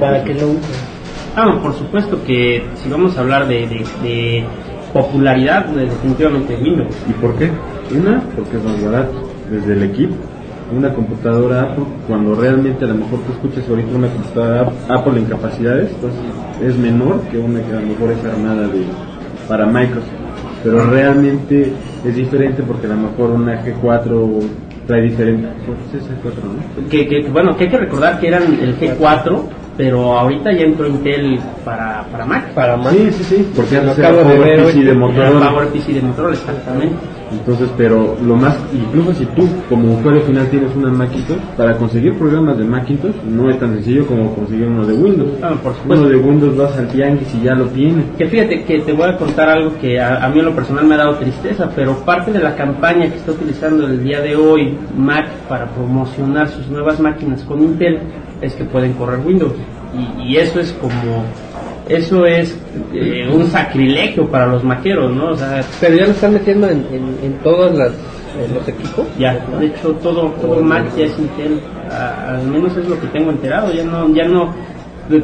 ¿Para 0.00 0.24
qué 0.24 0.34
lo 0.34 0.48
usan? 0.48 0.92
Ah, 1.36 1.46
no, 1.46 1.62
por 1.62 1.74
supuesto 1.74 2.22
que 2.24 2.64
si 2.74 2.90
vamos 2.90 3.16
a 3.16 3.20
hablar 3.20 3.46
de, 3.48 3.66
de, 3.66 3.84
de 4.02 4.44
popularidad, 4.92 5.66
pues, 5.72 5.88
definitivamente 5.88 6.56
Windows. 6.56 6.94
¿Y 7.08 7.12
por 7.14 7.36
qué? 7.36 7.50
Una, 7.96 8.22
porque 8.36 8.56
es 8.56 8.64
más 8.64 8.82
barato, 8.82 9.30
desde 9.50 9.72
el 9.72 9.82
equipo. 9.84 10.14
Una 10.76 10.92
computadora 10.94 11.62
Apple, 11.62 11.84
cuando 12.08 12.34
realmente 12.34 12.84
a 12.84 12.88
lo 12.88 12.94
mejor 12.94 13.20
tú 13.20 13.32
escuchas 13.32 13.68
ahorita 13.68 13.94
una 13.94 14.08
computadora 14.08 14.72
Apple 14.88 15.18
en 15.18 15.24
capacidades, 15.26 15.90
pues 16.00 16.12
es 16.62 16.76
menor 16.78 17.20
que 17.30 17.38
una 17.38 17.60
que 17.60 17.72
a 17.72 17.80
lo 17.80 17.86
mejor 17.86 18.12
es 18.12 18.24
armada 18.24 18.68
de, 18.68 18.84
para 19.48 19.66
Microsoft. 19.66 20.21
Pero 20.62 20.86
realmente 20.90 21.72
es 22.04 22.16
diferente 22.16 22.62
porque 22.62 22.86
a 22.86 22.90
lo 22.90 22.96
mejor 22.96 23.30
una 23.30 23.62
G4 23.64 24.40
trae 24.86 25.02
diferente. 25.02 25.48
Pues 25.66 26.02
es 26.02 26.08
G4, 26.10 26.44
¿no? 26.44 26.88
Que, 26.88 27.06
que, 27.06 27.28
bueno, 27.30 27.56
que 27.56 27.64
hay 27.64 27.70
que 27.70 27.78
recordar 27.78 28.20
que 28.20 28.28
eran 28.28 28.42
el 28.60 28.78
G4, 28.78 29.42
pero 29.76 30.18
ahorita 30.18 30.52
ya 30.52 30.64
entró 30.64 30.86
Intel 30.86 31.40
para, 31.64 32.04
para 32.10 32.26
Mac. 32.26 32.52
Para 32.54 32.76
más. 32.76 32.92
Sí, 32.92 33.10
sí, 33.12 33.24
sí, 33.24 33.48
porque 33.54 33.76
era 33.76 33.92
acabo 33.92 34.18
de 34.18 34.24
Power 34.24 34.38
ver 34.38 34.64
PC 34.66 34.84
de 34.84 34.94
Motorola. 34.94 35.50
PowerPC 35.50 35.86
de 35.86 36.02
Motorola, 36.02 36.34
exactamente. 36.34 36.96
Entonces, 37.32 37.68
pero 37.76 38.16
lo 38.24 38.36
más, 38.36 38.56
incluso 38.72 39.14
si 39.14 39.24
tú 39.26 39.48
como 39.68 39.94
usuario 39.98 40.20
final 40.22 40.46
tienes 40.48 40.74
una 40.76 40.90
Macintosh, 40.90 41.38
para 41.56 41.76
conseguir 41.76 42.14
programas 42.18 42.58
de 42.58 42.64
Macintosh 42.64 43.14
no 43.28 43.50
es 43.50 43.58
tan 43.58 43.74
sencillo 43.74 44.06
como 44.06 44.34
conseguir 44.34 44.66
uno 44.68 44.86
de 44.86 44.94
Windows. 44.94 45.30
Ah, 45.42 45.54
por 45.62 45.72
Uno 45.72 45.80
supuesto. 45.82 46.08
de 46.08 46.16
Windows 46.16 46.56
vas 46.56 46.76
al 46.78 46.88
tianguis 46.88 47.34
y 47.34 47.42
ya 47.44 47.54
lo 47.54 47.64
tienes. 47.66 48.04
Que 48.18 48.26
fíjate 48.26 48.64
que 48.64 48.80
te 48.80 48.92
voy 48.92 49.08
a 49.08 49.16
contar 49.16 49.48
algo 49.48 49.72
que 49.80 49.98
a, 50.00 50.24
a 50.24 50.28
mí 50.28 50.38
en 50.38 50.44
lo 50.44 50.54
personal 50.54 50.84
me 50.86 50.94
ha 50.94 50.98
dado 50.98 51.14
tristeza, 51.16 51.70
pero 51.74 51.94
parte 52.04 52.32
de 52.32 52.38
la 52.40 52.54
campaña 52.54 53.08
que 53.10 53.16
está 53.16 53.32
utilizando 53.32 53.86
el 53.86 54.04
día 54.04 54.20
de 54.20 54.36
hoy 54.36 54.76
Mac 54.96 55.26
para 55.48 55.66
promocionar 55.66 56.48
sus 56.48 56.68
nuevas 56.68 57.00
máquinas 57.00 57.42
con 57.42 57.60
Intel 57.62 58.00
es 58.40 58.54
que 58.54 58.64
pueden 58.64 58.92
correr 58.94 59.20
Windows. 59.24 59.54
Y, 60.18 60.22
y 60.32 60.36
eso 60.36 60.58
es 60.60 60.72
como, 60.74 61.24
eso 61.96 62.26
es 62.26 62.56
eh, 62.92 63.28
un 63.32 63.46
sacrilegio 63.48 64.28
para 64.28 64.46
los 64.46 64.64
maqueros, 64.64 65.12
¿no? 65.14 65.30
O 65.30 65.36
sea, 65.36 65.62
Pero 65.80 65.96
ya 65.96 66.04
lo 66.06 66.12
están 66.12 66.32
metiendo 66.34 66.68
en, 66.68 66.86
en, 66.92 67.04
en 67.22 67.32
todos 67.42 67.76
las, 67.76 67.90
en 68.42 68.54
los 68.54 68.66
equipos. 68.68 69.06
ya, 69.18 69.34
de 69.60 69.66
hecho 69.66 69.90
todo, 70.02 70.30
todo 70.40 70.62
Mac 70.62 70.84
ya 70.96 71.04
es 71.04 71.18
Intel, 71.18 71.60
a- 71.90 72.36
al 72.36 72.46
menos 72.46 72.76
es 72.76 72.88
lo 72.88 72.98
que 73.00 73.06
tengo 73.08 73.30
enterado, 73.30 73.72
ya 73.72 73.84
no, 73.84 74.12
ya 74.14 74.24
no 74.26 74.54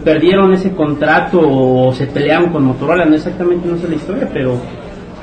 perdieron 0.05 0.53
ese 0.53 0.73
contrato 0.73 1.41
o 1.43 1.93
se 1.93 2.07
pelearon 2.07 2.51
con 2.51 2.65
Motorola, 2.65 3.05
no 3.07 3.15
exactamente 3.15 3.69
no 3.69 3.77
sé 3.79 3.89
la 3.89 3.95
historia, 3.95 4.29
pero 4.33 4.57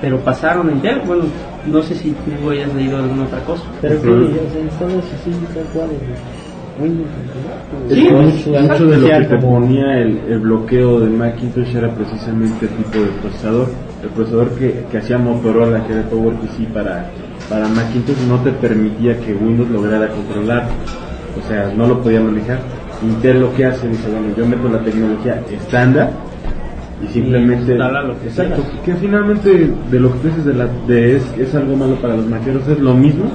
pero 0.02 0.20
pasaron 0.20 0.70
a 0.70 0.72
Intel, 0.74 1.02
bueno, 1.06 1.24
no 1.66 1.82
sé 1.82 1.96
si 1.96 2.12
tú 2.42 2.50
hayas 2.50 2.74
leído 2.75 2.98
alguna 2.98 3.24
otra 3.24 3.40
cosa. 3.40 3.64
Pero 3.82 4.02
que, 4.02 4.10
Ujú. 4.10 4.24
o 4.25 4.28
sea, 4.30 4.80
son 4.80 5.00
así, 5.00 5.10
sí, 5.24 5.32
tal 5.54 5.64
cual. 5.74 5.88
¿no? 5.88 6.35
Sí, 7.89 8.10
Mucho 8.10 8.86
de 8.88 8.98
lo 8.98 9.08
que 9.08 9.25
te 9.25 9.38
ponía 9.38 9.98
el, 10.00 10.20
el 10.27 10.39
bloqueo 10.39 11.00
de 11.00 11.10
Macintosh 11.10 11.75
era 11.75 11.89
precisamente 11.94 12.65
el 12.65 12.72
tipo 12.72 13.00
de 13.00 13.12
procesador. 13.22 13.67
El 14.03 14.10
procesador 14.10 14.50
que, 14.51 14.84
que 14.91 14.98
hacía 14.98 15.17
Motorola, 15.17 15.86
que 15.86 15.94
era 15.94 16.03
PowerPC 16.03 16.67
para, 16.74 17.10
para 17.50 17.67
Macintosh, 17.70 18.17
no 18.27 18.39
te 18.41 18.51
permitía 18.51 19.17
que 19.20 19.34
Windows 19.34 19.70
lograra 19.70 20.10
controlar. 20.10 20.67
O 21.38 21.48
sea, 21.48 21.72
no 21.75 21.88
lo 21.88 22.01
podía 22.01 22.20
manejar. 22.20 22.60
Intel 23.03 23.41
lo 23.41 23.53
que 23.53 23.65
hace, 23.65 23.88
dice, 23.88 24.10
bueno, 24.10 24.27
yo 24.38 24.46
meto 24.46 24.67
la 24.70 24.79
tecnología 24.79 25.41
estándar 25.51 26.12
y 27.03 27.08
simplemente... 27.08 27.75
lo 27.75 28.20
que 28.20 28.27
Exacto, 28.27 28.63
que 28.84 28.96
finalmente 28.96 29.70
de 29.91 30.00
lo 30.00 30.13
que 30.13 30.20
tú 30.20 30.27
dices 30.27 30.46
de, 30.46 30.53
la, 30.53 30.67
de 30.88 31.17
es, 31.17 31.24
es 31.38 31.53
algo 31.55 31.75
malo 31.75 31.96
para 31.96 32.15
los 32.15 32.25
maqueros, 32.25 32.67
es 32.67 32.79
lo 32.79 32.94
mismo 32.94 33.25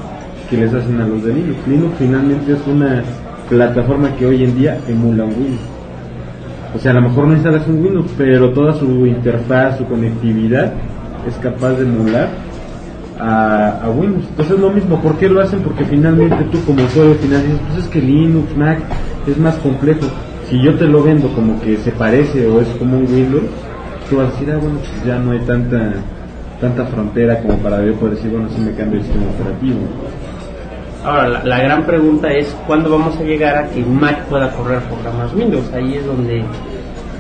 que 0.49 0.57
les 0.57 0.73
hacen 0.73 1.01
a 1.01 1.07
los 1.07 1.23
de 1.25 1.35
Linux. 1.35 1.59
Linux 1.69 1.95
finalmente 1.99 2.53
es 2.53 2.67
una 2.67 3.03
plataforma 3.51 4.15
que 4.17 4.25
hoy 4.25 4.45
en 4.45 4.57
día 4.57 4.79
emula 4.89 5.25
un 5.25 5.33
Windows. 5.33 5.61
O 6.75 6.79
sea, 6.79 6.93
a 6.93 6.95
lo 6.95 7.03
mejor 7.03 7.27
no 7.27 7.35
instalas 7.35 7.67
un 7.67 7.85
Windows, 7.85 8.11
pero 8.17 8.51
toda 8.51 8.73
su 8.75 9.05
interfaz, 9.07 9.77
su 9.77 9.85
conectividad 9.85 10.73
es 11.27 11.35
capaz 11.35 11.73
de 11.73 11.83
emular 11.83 12.29
a, 13.19 13.91
Windows. 13.95 14.25
Entonces 14.31 14.55
es 14.55 14.61
lo 14.61 14.71
mismo, 14.71 15.01
¿por 15.03 15.17
qué 15.17 15.29
lo 15.29 15.41
hacen? 15.41 15.61
Porque 15.61 15.85
finalmente 15.85 16.45
tú 16.53 16.59
como 16.65 16.85
usuario 16.85 17.15
final 17.17 17.43
dices, 17.43 17.61
pues 17.67 17.85
es 17.85 17.91
que 17.91 18.01
Linux, 18.01 18.57
Mac 18.57 18.79
es 19.27 19.37
más 19.37 19.57
complejo. 19.57 20.07
Si 20.49 20.63
yo 20.63 20.75
te 20.77 20.87
lo 20.87 21.03
vendo 21.03 21.29
como 21.35 21.61
que 21.61 21.77
se 21.77 21.91
parece 21.91 22.47
o 22.47 22.61
es 22.61 22.69
como 22.79 22.99
un 22.99 23.05
Windows, 23.05 23.45
tú 24.09 24.17
vas 24.17 24.29
a 24.29 24.31
decir, 24.31 24.51
ah, 24.53 24.59
bueno, 24.61 24.79
pues 24.79 25.05
ya 25.05 25.19
no 25.19 25.33
hay 25.33 25.41
tanta 25.41 25.93
tanta 26.61 26.85
frontera 26.87 27.41
como 27.41 27.57
para 27.59 27.85
yo 27.85 27.95
poder 27.95 28.17
decir, 28.17 28.31
bueno, 28.31 28.49
sí 28.55 28.61
me 28.61 28.73
cambio 28.73 28.99
el 28.99 29.05
sistema 29.05 29.27
operativo. 29.31 29.79
Ahora, 31.05 31.29
la, 31.29 31.45
la 31.45 31.59
gran 31.61 31.87
pregunta 31.87 32.31
es, 32.31 32.55
¿cuándo 32.67 32.91
vamos 32.91 33.17
a 33.17 33.23
llegar 33.23 33.57
a 33.57 33.69
que 33.71 33.83
Mac 33.83 34.25
pueda 34.27 34.51
correr 34.53 34.81
programas 34.83 35.33
Windows? 35.35 35.73
Ahí 35.73 35.95
es 35.97 36.05
donde, 36.05 36.45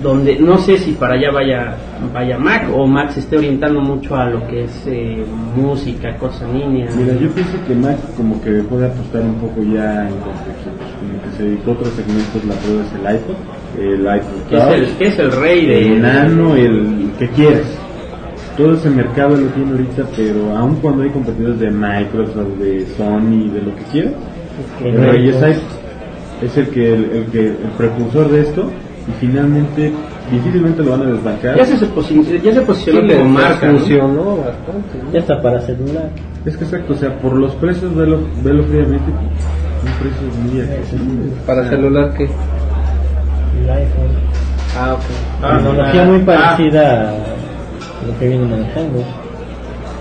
donde 0.02 0.38
no 0.38 0.58
sé 0.58 0.76
si 0.76 0.92
para 0.92 1.14
allá 1.14 1.30
vaya, 1.32 1.76
vaya 2.12 2.36
Mac 2.38 2.68
o 2.74 2.86
Mac 2.86 3.10
se 3.10 3.20
esté 3.20 3.38
orientando 3.38 3.80
mucho 3.80 4.14
a 4.16 4.26
lo 4.26 4.46
que 4.48 4.64
es 4.64 4.86
eh, 4.86 5.24
música, 5.56 6.14
cosas 6.18 6.42
en 6.42 6.58
línea. 6.58 6.90
Mira, 6.94 7.14
yo 7.14 7.30
pienso 7.30 7.56
que 7.66 7.74
Mac 7.74 7.96
como 8.18 8.40
que 8.42 8.50
dejó 8.50 8.78
de 8.78 8.86
apostar 8.86 9.22
un 9.22 9.36
poco 9.36 9.62
ya 9.62 10.06
en 10.06 10.14
como 10.14 11.22
que 11.22 11.36
se 11.38 11.42
dedicó 11.44 11.70
a 11.70 11.74
otros 11.74 11.88
segmentos, 11.94 12.44
la 12.44 12.54
prueba 12.56 12.82
es 12.82 12.92
el 12.92 13.16
iPod, 13.16 13.36
el 13.78 14.00
iPod 14.00 14.58
es 14.58 14.90
el, 14.90 14.96
que 14.98 15.06
es 15.06 15.18
el 15.18 15.32
rey 15.32 15.66
de... 15.66 15.86
el 15.86 16.02
Nano, 16.02 16.54
el 16.54 17.12
que 17.18 17.28
quieras. 17.30 17.79
Todo 18.60 18.74
ese 18.74 18.90
mercado 18.90 19.36
lo 19.36 19.46
tiene 19.48 19.70
ahorita, 19.70 20.02
pero 20.14 20.54
aun 20.56 20.74
cuando 20.76 21.02
hay 21.02 21.10
competidores 21.10 21.58
de 21.60 21.70
Microsoft, 21.70 22.58
de 22.58 22.86
Sony, 22.96 23.48
de 23.54 23.62
lo 23.62 23.74
que 23.76 23.82
quieras, 23.90 24.12
el 24.84 24.96
rey 25.00 25.28
es 26.42 26.56
el 26.58 26.68
que 26.68 26.92
el, 26.94 27.04
el 27.10 27.24
que 27.26 27.46
el 27.48 27.56
precursor 27.78 28.30
de 28.30 28.40
esto 28.42 28.64
y 29.08 29.12
finalmente 29.18 29.92
difícilmente 30.30 30.82
lo 30.82 30.90
van 30.90 31.02
a 31.02 31.06
desbancar. 31.06 31.56
Ya 31.56 31.64
se, 31.64 31.78
se 31.78 31.86
posi- 31.88 32.42
ya 32.42 32.52
se 32.52 32.60
posicionó 32.60 33.00
Sí, 33.08 33.14
como 33.16 33.28
marca. 33.30 33.66
¿no? 33.72 33.78
funcionó 33.78 34.36
bastante. 34.36 34.98
¿no? 35.04 35.12
Ya 35.12 35.18
está 35.20 35.40
para 35.42 35.60
celular. 35.62 36.10
Es 36.44 36.56
que 36.58 36.64
exacto, 36.64 36.92
o 36.92 36.96
sea, 36.96 37.18
por 37.18 37.34
los 37.36 37.54
precios, 37.54 37.94
velo, 37.94 38.18
velo 38.44 38.62
fríamente, 38.64 39.10
un 39.10 39.92
precio 40.00 40.42
muy 40.52 40.60
accesible. 40.60 41.32
Para 41.46 41.66
celular 41.68 42.12
que. 42.14 42.24
El 42.24 43.70
iPhone. 43.70 44.10
Ah, 44.78 44.94
ok. 44.94 45.00
Ah, 45.42 45.56
Tecnología 45.56 46.02
ah, 46.02 46.06
muy 46.06 46.20
ah. 46.20 46.26
parecida 46.26 47.10
a 47.10 47.39
lo 48.06 48.18
que 48.18 48.28
viene 48.28 48.46
manejando. 48.46 49.04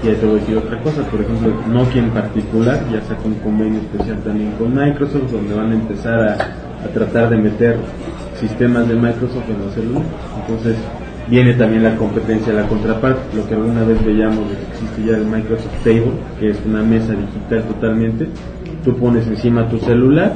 Y 0.03 0.07
ahí 0.07 0.15
te 0.15 0.25
voy 0.25 0.37
a 0.37 0.39
decir 0.39 0.57
otra 0.57 0.81
cosa, 0.81 1.01
por 1.03 1.19
ejemplo, 1.19 1.53
Nokia 1.67 2.01
en 2.01 2.11
particular 2.11 2.79
ya 2.89 3.01
sacó 3.01 3.27
un 3.27 3.35
convenio 3.35 3.81
especial 3.81 4.19
también 4.23 4.51
con 4.53 4.73
Microsoft, 4.73 5.31
donde 5.31 5.53
van 5.53 5.71
a 5.71 5.75
empezar 5.75 6.19
a, 6.21 6.33
a 6.85 6.87
tratar 6.93 7.29
de 7.29 7.37
meter 7.37 7.77
sistemas 8.39 8.87
de 8.87 8.95
Microsoft 8.95 9.49
en 9.49 9.59
los 9.59 9.73
celulares. 9.73 10.07
Entonces, 10.39 10.77
viene 11.27 11.53
también 11.53 11.83
la 11.83 11.95
competencia, 11.95 12.53
la 12.53 12.67
contraparte, 12.67 13.35
lo 13.35 13.47
que 13.47 13.55
alguna 13.55 13.83
vez 13.83 14.03
veíamos 14.05 14.49
de 14.49 14.55
que 14.55 14.63
existe 14.71 15.03
ya 15.05 15.17
el 15.17 15.25
Microsoft 15.25 15.83
Table, 15.83 16.13
que 16.39 16.51
es 16.51 16.57
una 16.65 16.81
mesa 16.81 17.13
digital 17.13 17.63
totalmente. 17.63 18.27
Tú 18.85 18.95
pones 18.95 19.27
encima 19.27 19.67
tu 19.67 19.77
celular 19.79 20.33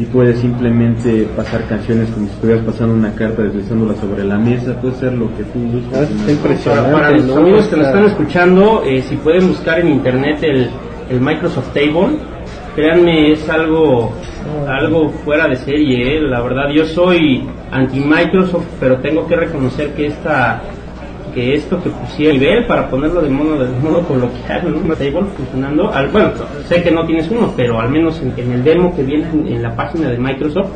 y 0.00 0.04
puedes 0.06 0.38
simplemente 0.38 1.28
pasar 1.36 1.62
canciones 1.68 2.08
como 2.10 2.26
si 2.26 2.32
estuvieras 2.32 2.64
pasando 2.64 2.94
una 2.94 3.12
carta 3.14 3.42
deslizándola 3.42 3.94
sobre 4.00 4.24
la 4.24 4.38
mesa, 4.38 4.74
puedes 4.80 4.96
hacer 4.96 5.12
lo 5.12 5.26
que 5.36 5.42
tú 5.44 5.60
gustes. 5.72 5.92
Ah, 5.98 6.02
está 6.02 6.16
Para, 6.16 6.32
impresionante. 6.32 6.92
para 6.92 7.10
los 7.10 7.24
¿no? 7.26 7.36
amigos 7.36 7.66
que 7.66 7.76
lo 7.76 7.82
Está- 7.82 7.94
están 7.98 8.10
escuchando, 8.10 8.82
eh, 8.86 9.02
si 9.02 9.16
pueden 9.16 9.48
buscar 9.48 9.78
en 9.80 9.88
internet 9.88 10.38
el, 10.42 10.70
el 11.10 11.20
Microsoft 11.20 11.68
Table, 11.74 12.16
créanme, 12.74 13.32
es 13.32 13.46
algo, 13.50 14.12
algo 14.66 15.10
fuera 15.24 15.46
de 15.48 15.56
serie. 15.56 16.16
eh. 16.16 16.20
La 16.22 16.40
verdad, 16.40 16.70
yo 16.74 16.86
soy 16.86 17.44
anti-Microsoft, 17.70 18.64
pero 18.80 18.96
tengo 18.98 19.26
que 19.26 19.36
reconocer 19.36 19.92
que 19.94 20.06
esta 20.06 20.62
que 21.32 21.54
esto 21.54 21.82
que 21.82 21.90
pusieron 21.90 22.36
a 22.36 22.40
nivel 22.40 22.66
para 22.66 22.88
ponerlo 22.88 23.20
de 23.22 23.30
modo, 23.30 23.64
de 23.64 23.78
modo 23.80 24.02
coloquial, 24.02 24.70
¿no? 24.70 24.78
Un 24.78 24.88
table 24.88 25.24
funcionando. 25.36 25.92
Al, 25.92 26.08
bueno, 26.08 26.30
sé 26.68 26.82
que 26.82 26.90
no 26.90 27.04
tienes 27.06 27.30
uno, 27.30 27.52
pero 27.56 27.80
al 27.80 27.90
menos 27.90 28.20
en, 28.20 28.32
en 28.36 28.52
el 28.52 28.64
demo 28.64 28.94
que 28.94 29.02
viene 29.02 29.26
en, 29.32 29.46
en 29.46 29.62
la 29.62 29.74
página 29.74 30.10
de 30.10 30.18
Microsoft, 30.18 30.70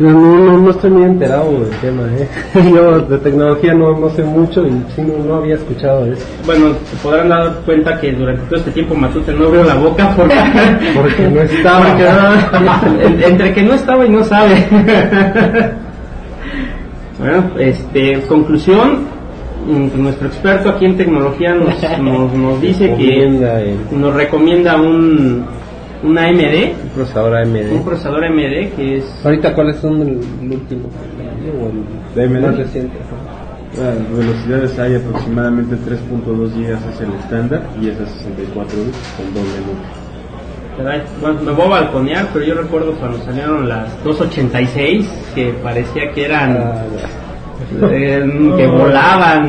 No, 0.00 0.10
no, 0.10 0.58
no, 0.58 0.70
estoy 0.70 0.90
muy 0.90 1.04
enterado 1.04 1.52
del 1.60 1.70
tema, 1.80 2.02
¿eh? 2.18 2.28
Yo 2.74 2.98
de 3.02 3.18
tecnología 3.18 3.72
no, 3.72 3.96
no 3.96 4.10
sé 4.10 4.24
mucho 4.24 4.66
y 4.66 4.70
sí, 4.96 5.02
no, 5.02 5.24
no, 5.24 5.34
había 5.36 5.54
escuchado 5.54 6.04
eso. 6.06 6.26
Bueno, 6.44 6.70
se 6.90 6.96
podrán 6.96 7.28
dar 7.28 7.54
cuenta 7.64 8.00
que 8.00 8.10
durante 8.12 8.42
todo 8.46 8.56
este 8.56 8.72
tiempo 8.72 8.96
Matute 8.96 9.32
no 9.32 9.46
abrió 9.46 9.62
la 9.62 9.76
boca 9.76 10.12
porque, 10.16 10.34
porque 10.94 11.28
no 11.28 11.40
estaba. 11.40 11.92
Porque 11.92 13.26
entre 13.26 13.54
que 13.54 13.62
no 13.62 13.74
estaba 13.74 14.04
y 14.04 14.08
no 14.08 14.24
sabe. 14.24 14.66
Bueno, 17.18 17.50
este, 17.58 18.20
conclusión, 18.22 19.06
mm, 19.66 20.02
nuestro 20.02 20.28
experto 20.28 20.70
aquí 20.70 20.84
en 20.84 20.96
tecnología 20.96 21.54
nos, 21.54 21.82
nos, 22.00 22.32
nos 22.32 22.60
dice 22.60 22.94
que 22.96 23.76
nos 23.92 24.14
recomienda 24.14 24.80
un 24.80 25.44
una 26.02 26.24
AMD. 26.24 26.74
Un 26.82 26.88
procesador 26.94 27.36
AMD. 27.36 27.72
Un 27.72 27.84
procesador 27.84 28.24
AMD 28.24 28.76
que 28.76 28.96
es... 28.98 29.24
Ahorita, 29.24 29.54
¿cuáles 29.54 29.76
son 29.76 30.02
el, 30.02 30.18
último? 30.52 30.88
¿De 32.14 32.24
AMD? 32.24 32.40
Más 32.40 32.56
reciente. 32.56 32.96
Las 33.78 34.18
velocidades 34.18 34.78
hay 34.78 34.94
aproximadamente 34.94 35.76
3.2 35.76 36.50
GB 36.54 36.72
es 36.72 37.00
el 37.00 37.12
estándar 37.14 37.62
y 37.80 37.88
es 37.88 38.00
a 38.00 38.06
64 38.06 38.84
bits 38.84 39.14
con 39.16 39.34
doble 39.34 39.58
núcleo. 39.58 40.05
Bueno, 41.20 41.40
me 41.42 41.52
voy 41.52 41.66
a 41.66 41.68
balconear, 41.68 42.28
pero 42.32 42.44
yo 42.44 42.54
recuerdo 42.54 42.92
cuando 42.92 43.18
salieron 43.24 43.68
las 43.68 44.04
286 44.04 45.08
que 45.34 45.52
parecía 45.62 46.12
que 46.12 46.24
eran 46.26 46.56
ah, 46.56 46.84
eh, 47.90 48.52
que 48.56 48.66
volaban 48.66 49.48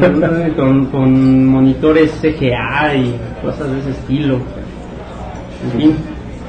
con, 0.55 0.85
con 0.85 1.45
monitores 1.45 2.11
CGA 2.21 2.95
y 2.95 3.15
cosas 3.41 3.69
de 3.71 3.79
ese 3.79 3.89
estilo. 3.91 4.35
En 5.63 5.79
fin. 5.79 5.95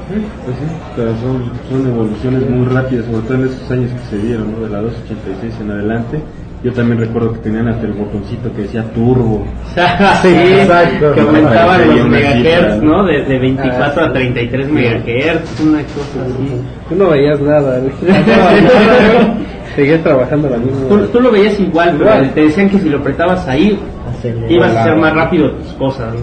Pues 0.09 0.57
sí, 0.57 0.65
pero 0.95 1.11
son, 1.17 1.51
son 1.69 1.87
evoluciones 1.87 2.49
muy 2.49 2.65
rápidas, 2.65 3.05
sobre 3.05 3.21
todo 3.27 3.35
en 3.35 3.45
esos 3.45 3.71
años 3.71 3.91
que 3.91 4.09
se 4.09 4.17
dieron, 4.17 4.51
¿no? 4.53 4.61
de 4.61 4.69
la 4.69 4.81
286 4.81 5.53
en 5.61 5.71
adelante. 5.71 6.21
Yo 6.61 6.73
también 6.73 6.99
recuerdo 6.99 7.31
que 7.33 7.39
tenían 7.39 7.69
hasta 7.69 7.87
el 7.87 7.93
botoncito 7.93 8.51
que 8.53 8.63
decía 8.63 8.83
turbo. 8.93 9.45
sí, 10.21 10.27
exacto. 10.27 11.13
Que 11.13 11.21
aumentaban 11.21 11.87
los 11.87 12.09
megahertz, 12.09 12.83
¿no? 12.83 13.05
De, 13.05 13.23
de 13.23 13.39
24 13.39 14.03
a 14.03 14.11
33 14.11 14.67
ah, 14.67 14.73
megahertz, 14.73 15.59
una 15.61 15.79
cosa 15.83 16.25
así. 16.25 16.61
Tú 16.89 16.95
no 16.95 17.09
veías 17.11 17.39
nada. 17.39 17.81
Seguías 19.75 20.03
trabajando 20.03 20.49
la 20.49 20.57
misma. 20.57 20.89
Tú, 20.89 21.07
tú, 21.07 21.21
lo 21.21 21.31
veías 21.31 21.57
igual, 21.59 21.95
pero 21.97 22.29
te 22.31 22.41
decían 22.41 22.69
que 22.69 22.79
si 22.79 22.89
lo 22.89 22.97
apretabas 22.97 23.47
ahí, 23.47 23.79
ibas 24.49 24.75
a 24.75 24.81
hacer 24.81 24.97
más 24.97 25.13
rápido 25.13 25.51
tus 25.51 25.73
cosas. 25.73 26.13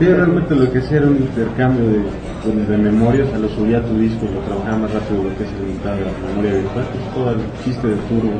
Sí, 0.00 0.06
realmente 0.06 0.56
lo 0.56 0.72
que 0.72 0.78
hacía 0.78 0.96
era 0.96 1.06
un 1.06 1.18
intercambio 1.18 1.86
de, 1.86 2.00
pues, 2.42 2.68
de 2.68 2.78
memorias, 2.78 3.28
a 3.32 3.38
lo 3.38 3.48
subía 3.50 3.78
a 3.78 3.82
tu 3.82 3.96
disco 3.96 4.26
y 4.28 4.34
lo 4.34 4.40
trabajaba 4.40 4.78
más 4.78 4.92
rápido 4.92 5.22
de 5.22 5.30
lo 5.30 5.36
que 5.36 5.44
es 5.44 5.50
el 5.50 5.78
de 5.78 6.04
la 6.04 6.28
memoria 6.28 6.52
virtual, 6.54 6.84
pues 6.90 7.14
todo 7.14 7.30
el 7.30 7.38
chiste 7.64 7.86
de 7.86 7.94
turbo. 8.08 8.32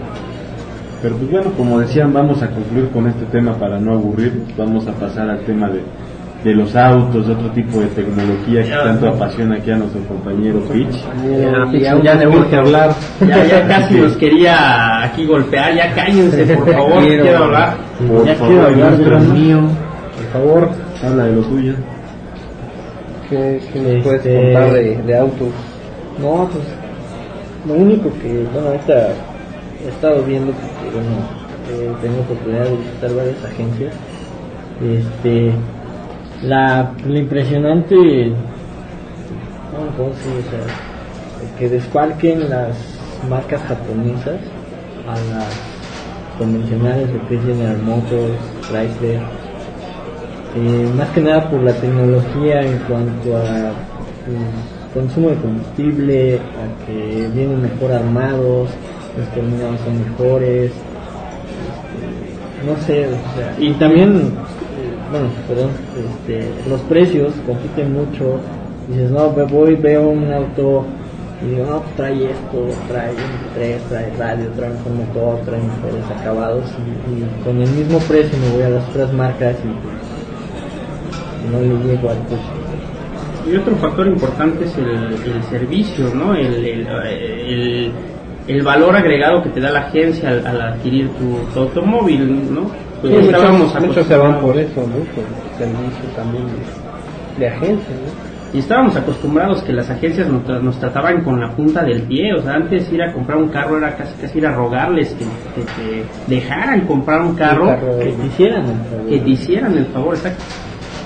Pero 1.04 1.16
pues 1.16 1.30
bueno, 1.32 1.52
como 1.54 1.80
decían, 1.80 2.14
vamos 2.14 2.42
a 2.42 2.48
concluir 2.48 2.88
con 2.88 3.06
este 3.06 3.26
tema 3.26 3.52
para 3.58 3.78
no 3.78 3.92
aburrir, 3.92 4.42
vamos 4.56 4.86
a 4.88 4.92
pasar 4.92 5.28
al 5.28 5.40
tema 5.40 5.68
de, 5.68 5.82
de 6.42 6.54
los 6.54 6.74
autos, 6.74 7.26
de 7.26 7.34
otro 7.34 7.50
tipo 7.50 7.78
de 7.78 7.88
tecnología 7.88 8.62
que 8.62 8.70
tanto 8.70 9.08
apasiona 9.08 9.56
aquí 9.56 9.70
a 9.70 9.76
nuestro 9.76 10.00
compañero 10.04 10.60
Pitch. 10.60 10.96
Ya, 11.78 12.00
ya, 12.02 12.14
le 12.14 12.26
urge 12.26 12.56
hablar. 12.56 12.94
Ya, 13.20 13.44
ya 13.44 13.68
casi 13.68 13.96
nos 13.96 14.16
quería 14.16 15.02
aquí 15.02 15.26
golpear, 15.26 15.74
ya 15.74 15.94
cállense, 15.94 16.56
por 16.56 16.72
favor, 16.72 17.06
quiero 17.06 17.44
hablar. 17.44 17.76
ya 18.24 18.34
quiero 18.36 18.66
hablar 18.66 18.96
de 18.96 19.04
lo 19.04 19.20
mío. 19.20 19.60
Por 20.16 20.40
favor, 20.40 20.70
habla 21.06 21.24
de 21.24 21.32
lo 21.36 21.44
suyo. 21.44 21.74
¿Qué, 23.28 23.60
qué 23.70 23.78
me 23.78 24.02
puedes 24.02 24.24
este, 24.24 24.42
contar 24.42 24.72
de, 24.72 24.96
de, 25.02 25.18
autos? 25.18 25.48
No, 26.18 26.48
pues 26.50 26.64
lo 27.68 27.74
único 27.74 28.10
que, 28.22 28.46
bueno, 28.54 28.68
ahorita 28.68 29.08
he 29.84 29.88
estado 29.88 30.22
viendo, 30.22 30.52
porque 30.52 30.83
bueno, 30.94 31.10
eh, 31.70 31.92
tengo 32.00 32.20
oportunidad 32.20 32.64
de 32.64 32.76
visitar 32.76 33.14
varias 33.14 33.44
agencias. 33.44 33.94
Este, 34.80 35.52
la, 36.42 36.92
impresionante, 37.06 38.32
¿cómo 39.96 40.12
se 40.14 40.36
dice? 40.36 40.94
que 41.58 41.68
desfalquen 41.68 42.48
las 42.48 42.76
marcas 43.28 43.60
japonesas 43.62 44.40
a 45.06 45.14
las 45.14 45.74
convencionales, 46.38 47.12
de 47.12 47.18
que 47.28 47.38
General 47.38 47.78
Motors, 47.82 48.38
Chrysler, 48.62 49.20
eh, 50.56 50.90
más 50.96 51.08
que 51.10 51.20
nada 51.20 51.50
por 51.50 51.60
la 51.60 51.72
tecnología 51.72 52.62
en 52.62 52.78
cuanto 52.78 53.36
a 53.36 53.72
pues, 54.24 54.94
consumo 54.94 55.30
de 55.30 55.36
combustible, 55.36 56.36
a 56.38 56.86
que 56.86 57.28
vienen 57.34 57.62
mejor 57.62 57.92
armados, 57.92 58.70
los 59.16 59.28
terminados 59.28 59.80
son 59.80 59.98
mejores, 59.98 60.72
este, 62.04 62.66
no 62.66 62.76
sé, 62.86 63.08
y 63.58 63.72
también, 63.74 64.16
eh, 64.16 64.30
bueno, 65.10 65.28
perdón, 65.46 65.70
este, 65.96 66.50
los 66.68 66.80
precios 66.82 67.32
compiten 67.46 67.92
mucho, 67.92 68.40
dices, 68.88 69.10
no, 69.10 69.30
voy, 69.30 69.74
veo 69.76 70.08
un 70.08 70.32
auto 70.32 70.84
y 71.42 71.50
digo, 71.50 71.66
no, 71.66 71.82
trae 71.96 72.30
esto, 72.30 72.66
trae 72.88 73.12
3, 73.54 73.82
trae 73.88 74.12
radio, 74.18 74.48
trae 74.56 74.70
un 74.70 74.96
motor, 74.96 75.40
trae 75.44 75.60
mejores 75.60 76.04
acabados 76.18 76.64
y, 76.70 77.44
con 77.44 77.60
el 77.60 77.68
mismo 77.70 77.98
precio 77.98 78.38
me 78.38 78.54
voy 78.54 78.62
a 78.62 78.70
las 78.70 78.88
otras 78.88 79.12
marcas 79.12 79.56
y 79.62 79.68
no 81.52 81.60
le 81.60 81.84
llego 81.84 82.10
al 82.10 82.16
Y 83.50 83.56
otro 83.56 83.76
factor 83.76 84.06
importante 84.06 84.64
es 84.64 84.76
el, 84.78 85.42
servicio, 85.50 86.14
¿no? 86.14 86.34
El, 86.34 86.64
el, 86.64 87.92
valor 88.62 88.96
agregado 88.96 89.42
que 89.42 89.50
te 89.50 89.60
da 89.60 89.70
la 89.70 89.80
agencia 89.80 90.28
al, 90.28 90.60
adquirir 90.60 91.10
tu, 91.52 91.60
automóvil, 91.60 92.54
¿no? 92.54 92.70
Pues 93.00 93.14
estábamos 93.26 93.80
muchos, 93.80 94.06
se 94.06 94.16
van 94.16 94.40
por 94.40 94.56
eso, 94.58 94.80
¿no? 94.80 94.96
Por 95.12 95.24
el 95.24 95.58
servicio 95.58 96.10
también 96.16 96.44
de, 97.38 97.48
agencia, 97.48 97.94
¿no? 97.94 98.34
y 98.54 98.58
estábamos 98.60 98.94
acostumbrados 98.94 99.62
que 99.64 99.72
las 99.72 99.90
agencias 99.90 100.28
nos, 100.28 100.78
trataban 100.78 101.24
con 101.24 101.40
la 101.40 101.50
punta 101.50 101.82
del 101.82 102.02
pie, 102.02 102.32
o 102.34 102.42
sea, 102.42 102.54
antes 102.54 102.90
ir 102.92 103.02
a 103.02 103.12
comprar 103.12 103.38
un 103.38 103.48
carro 103.48 103.78
era 103.78 103.96
casi 103.96 104.14
casi 104.14 104.38
ir 104.38 104.46
a 104.46 104.54
rogarles 104.54 105.12
que, 105.14 105.24
te 105.24 106.32
dejaran 106.32 106.86
comprar 106.86 107.20
un 107.22 107.34
carro, 107.34 107.76
que 107.98 108.12
te 108.12 108.26
hicieran 108.26 108.62
el 108.62 108.76
favor, 108.76 109.08
que 109.08 109.18
te 109.18 109.30
hicieran 109.30 109.76
el 109.76 109.86
favor, 109.86 110.14
exacto. 110.14 110.44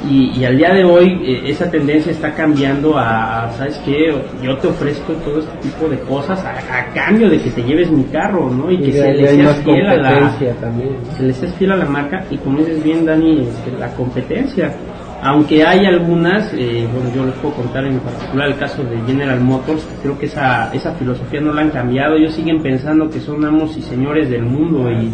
Y, 0.06 0.44
al 0.44 0.56
día 0.56 0.72
de 0.72 0.84
hoy 0.84 1.20
eh, 1.24 1.42
esa 1.46 1.68
tendencia 1.68 2.12
está 2.12 2.32
cambiando 2.32 2.96
a, 2.96 3.50
¿sabes 3.58 3.80
qué? 3.84 4.14
Yo 4.42 4.56
te 4.58 4.68
ofrezco 4.68 5.12
todo 5.14 5.40
este 5.40 5.56
tipo 5.58 5.88
de 5.88 5.98
cosas 6.00 6.38
a, 6.44 6.92
cambio 6.94 7.28
de 7.28 7.40
que 7.40 7.50
te 7.50 7.62
lleves 7.62 7.90
mi 7.90 8.04
carro, 8.04 8.48
¿no? 8.48 8.70
Y, 8.70 8.78
que 8.78 8.92
se 8.92 9.12
le 9.12 9.28
seas 9.28 9.56
fiel 9.64 9.87
a 9.87 9.96
la 9.96 10.38
se 10.38 11.22
le 11.24 11.32
seas 11.32 11.52
fiel 11.56 11.72
a 11.72 11.76
la 11.76 11.84
marca 11.84 12.24
y 12.30 12.37
como 12.38 12.58
dices 12.58 12.82
bien 12.82 13.04
Dani, 13.04 13.48
este, 13.48 13.72
la 13.78 13.88
competencia. 13.94 14.72
Aunque 15.20 15.66
hay 15.66 15.84
algunas, 15.84 16.54
eh, 16.54 16.87
bueno, 16.92 17.11
yo 17.12 17.26
les 17.26 17.34
puedo 17.34 17.54
contar 17.54 17.84
en 17.84 17.98
particular 17.98 18.48
el 18.48 18.56
caso 18.56 18.84
de 18.84 19.00
General 19.04 19.40
Motors, 19.40 19.84
creo 20.00 20.16
que 20.16 20.26
esa, 20.26 20.72
esa 20.72 20.92
filosofía 20.94 21.40
no 21.40 21.52
la 21.52 21.62
han 21.62 21.70
cambiado, 21.70 22.14
ellos 22.14 22.34
siguen 22.34 22.62
pensando 22.62 23.11
que 23.11 23.18
son 23.18 23.44
amos 23.44 23.76
y 23.76 23.82
señores 23.82 24.30
del 24.30 24.44
mundo 24.44 24.88
y, 24.92 25.06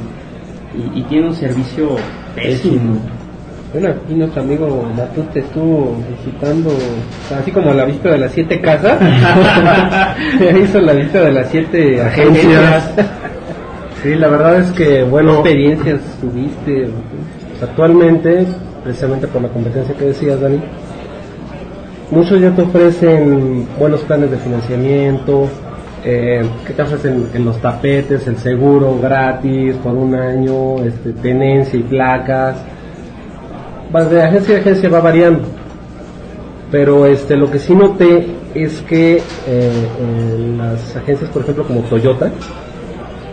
y, 0.79 1.01
y 1.01 1.03
tienen 1.05 1.29
un 1.29 1.35
servicio 1.35 1.97
pésimo. 2.35 3.01
Bueno, 3.75 3.89
aquí 3.89 4.15
nuestro 4.15 4.43
amigo 4.43 4.89
Matute 4.97 5.41
estuvo 5.41 5.97
visitando, 6.09 6.71
así 7.37 7.51
como 7.51 7.75
la 7.75 7.85
vista 7.85 8.13
de 8.13 8.19
las 8.19 8.31
siete 8.31 8.61
casas, 8.61 9.01
hizo 10.63 10.81
la 10.81 10.93
vista 10.93 11.23
de 11.23 11.33
las 11.33 11.49
siete 11.49 12.01
agencias. 12.01 12.93
sí, 14.01 14.15
la 14.15 14.29
verdad 14.29 14.61
es 14.61 14.71
que, 14.71 15.03
bueno, 15.03 15.41
experiencias 15.41 15.99
tuviste? 16.21 16.89
Pues, 17.51 17.63
actualmente, 17.69 18.47
precisamente 18.85 19.27
por 19.27 19.43
la 19.43 19.49
competencia 19.49 19.93
que 19.97 20.05
decías, 20.05 20.41
Dani, 20.41 20.61
muchos 22.13 22.41
ya 22.41 22.53
te 22.53 22.63
ofrecen 22.63 23.67
buenos 23.77 24.03
planes 24.03 24.31
de 24.31 24.37
financiamiento, 24.37 25.49
eh, 26.05 26.49
que 26.65 26.75
te 26.75 26.81
ofrecen 26.81 27.27
en 27.35 27.45
los 27.45 27.61
tapetes, 27.61 28.25
el 28.29 28.37
seguro 28.37 28.97
gratis 29.03 29.75
por 29.83 29.95
un 29.95 30.15
año, 30.15 30.81
este, 30.85 31.13
tenencia 31.15 31.77
y 31.77 31.83
placas 31.83 32.55
de 34.03 34.23
agencia 34.23 34.57
a 34.57 34.61
agencia 34.61 34.89
va 34.89 35.01
variando. 35.01 35.45
Pero 36.71 37.07
este, 37.07 37.37
lo 37.37 37.51
que 37.51 37.59
sí 37.61 37.75
noté 37.75 38.27
es 38.55 38.81
que 38.83 39.23
eh, 39.47 40.55
las 40.59 40.97
agencias, 40.97 41.31
por 41.31 41.43
ejemplo, 41.43 41.65
como 41.65 41.81
Toyota, 41.83 42.33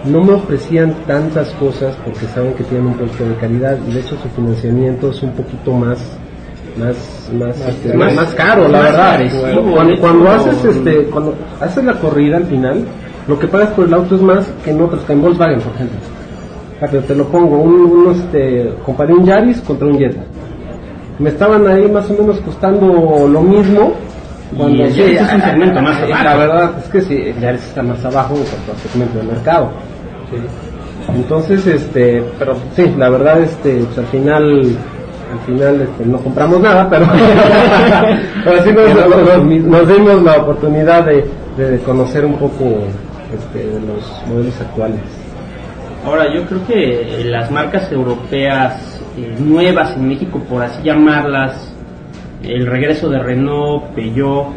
no 0.05 0.21
me 0.21 0.33
ofrecían 0.33 0.93
tantas 1.07 1.49
cosas 1.51 1.95
porque 2.03 2.25
saben 2.27 2.53
que 2.53 2.63
tienen 2.63 2.87
un 2.87 2.93
producto 2.93 3.27
de 3.27 3.35
calidad 3.35 3.77
y 3.87 3.93
de 3.93 3.99
hecho 3.99 4.15
su 4.17 4.29
financiamiento 4.29 5.11
es 5.11 5.21
un 5.21 5.31
poquito 5.31 5.73
más 5.73 5.99
más 6.77 7.29
más, 7.33 7.57
más, 7.59 7.67
este, 7.67 8.35
caro. 8.35 8.67
la 8.67 8.81
verdad. 8.81 9.19
cuando, 9.99 10.31
haces 10.31 10.75
este 10.75 11.03
cuando 11.03 11.35
haces 11.59 11.83
la 11.83 11.99
corrida 11.99 12.37
al 12.37 12.45
final 12.45 12.85
lo 13.27 13.37
que 13.37 13.47
pagas 13.47 13.69
por 13.71 13.85
el 13.85 13.93
auto 13.93 14.15
es 14.15 14.21
más 14.21 14.47
que 14.63 14.71
en 14.71 14.81
otros 14.81 15.03
que 15.03 15.13
en 15.13 15.21
Volkswagen 15.21 15.59
por 15.59 15.73
ejemplo. 15.73 15.99
Te 17.07 17.15
lo 17.15 17.25
pongo 17.25 17.57
un, 17.57 18.11
este 18.11 18.73
comparé 18.83 19.13
un 19.13 19.23
Yaris 19.23 19.61
contra 19.61 19.87
un 19.87 19.99
Jetta 19.99 20.23
me 21.21 21.29
estaban 21.29 21.67
ahí 21.67 21.87
más 21.89 22.09
o 22.09 22.13
menos 22.13 22.39
costando 22.41 23.27
lo 23.27 23.41
mismo 23.41 23.93
y 24.57 24.81
el 24.81 24.91
sí, 24.91 24.97
Yaris 24.99 25.21
es 25.21 25.33
un 25.33 25.41
segmento 25.41 25.81
más 25.81 25.97
ah, 25.97 26.03
abajo. 26.05 26.23
La 26.23 26.35
verdad 26.35 26.71
es 26.83 26.89
que 26.89 27.01
sí, 27.01 27.33
Yaris 27.39 27.63
está 27.63 27.83
más 27.83 28.03
abajo 28.03 28.35
en 28.35 28.43
cuanto 28.43 28.71
al 28.71 28.77
segmento 28.79 29.17
de 29.19 29.23
mercado. 29.23 29.69
Sí. 30.29 30.37
Entonces, 31.15 31.65
este, 31.67 32.23
pero 32.37 32.55
sí, 32.75 32.93
la 32.97 33.09
verdad, 33.09 33.41
este, 33.41 33.79
pues, 33.85 33.97
al 33.97 34.05
final, 34.07 34.61
al 35.33 35.39
final, 35.45 35.81
este, 35.81 36.05
no 36.05 36.17
compramos 36.19 36.59
nada, 36.61 36.87
pero, 36.89 37.05
pero 38.43 38.63
sí 38.63 38.71
nos, 38.71 38.93
nos- 38.93 39.63
nos 39.63 39.87
dimos 39.87 40.21
la 40.23 40.37
oportunidad 40.37 41.05
de, 41.05 41.25
de 41.57 41.79
conocer 41.79 42.25
un 42.25 42.33
poco, 42.35 42.65
este, 43.33 43.59
de 43.59 43.79
los 43.81 44.21
modelos 44.27 44.59
actuales. 44.61 44.99
Ahora, 46.05 46.25
yo 46.33 46.43
creo 46.45 46.65
que 46.67 47.23
las 47.25 47.49
marcas 47.51 47.91
europeas 47.91 48.90
eh, 49.17 49.35
nuevas 49.39 49.95
en 49.95 50.07
México, 50.07 50.39
por 50.49 50.63
así 50.63 50.81
llamarlas, 50.83 51.73
el 52.43 52.65
regreso 52.65 53.09
de 53.09 53.19
Renault, 53.19 53.83
Peugeot, 53.95 54.47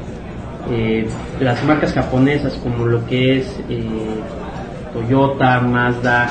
eh, 0.70 1.06
las 1.40 1.62
marcas 1.64 1.92
japonesas 1.92 2.54
como 2.62 2.86
lo 2.86 3.04
que 3.06 3.38
es 3.40 3.60
eh, 3.68 3.84
Toyota, 4.92 5.60
Mazda, 5.60 6.28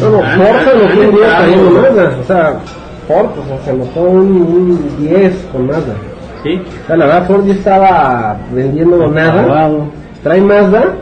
Bueno, 0.00 0.18
Ford 0.18 0.56
se 0.64 0.70
han 0.70 0.78
notó 0.78 0.80
un 0.80 0.90
10 0.90 1.08
entrado- 1.08 1.36
también 1.36 1.64
con 1.64 1.82
Mazda, 1.82 2.16
o 2.20 2.24
sea, 2.24 2.60
Ford, 3.08 3.30
o 3.38 3.46
sea, 3.46 3.64
se 3.64 3.72
notó 3.72 4.00
un, 4.02 4.26
un 4.42 4.96
10 5.08 5.48
con 5.52 5.66
Mazda. 5.66 5.94
¿sí? 6.42 6.62
O 6.84 6.86
sea, 6.86 6.96
la 6.96 7.06
verdad, 7.06 7.26
Ford 7.26 7.46
ya 7.46 7.52
estaba 7.54 8.36
vendiendo 8.52 9.08
nada, 9.08 9.40
Acabado. 9.42 9.84
trae 10.22 10.40
Mazda 10.40 10.94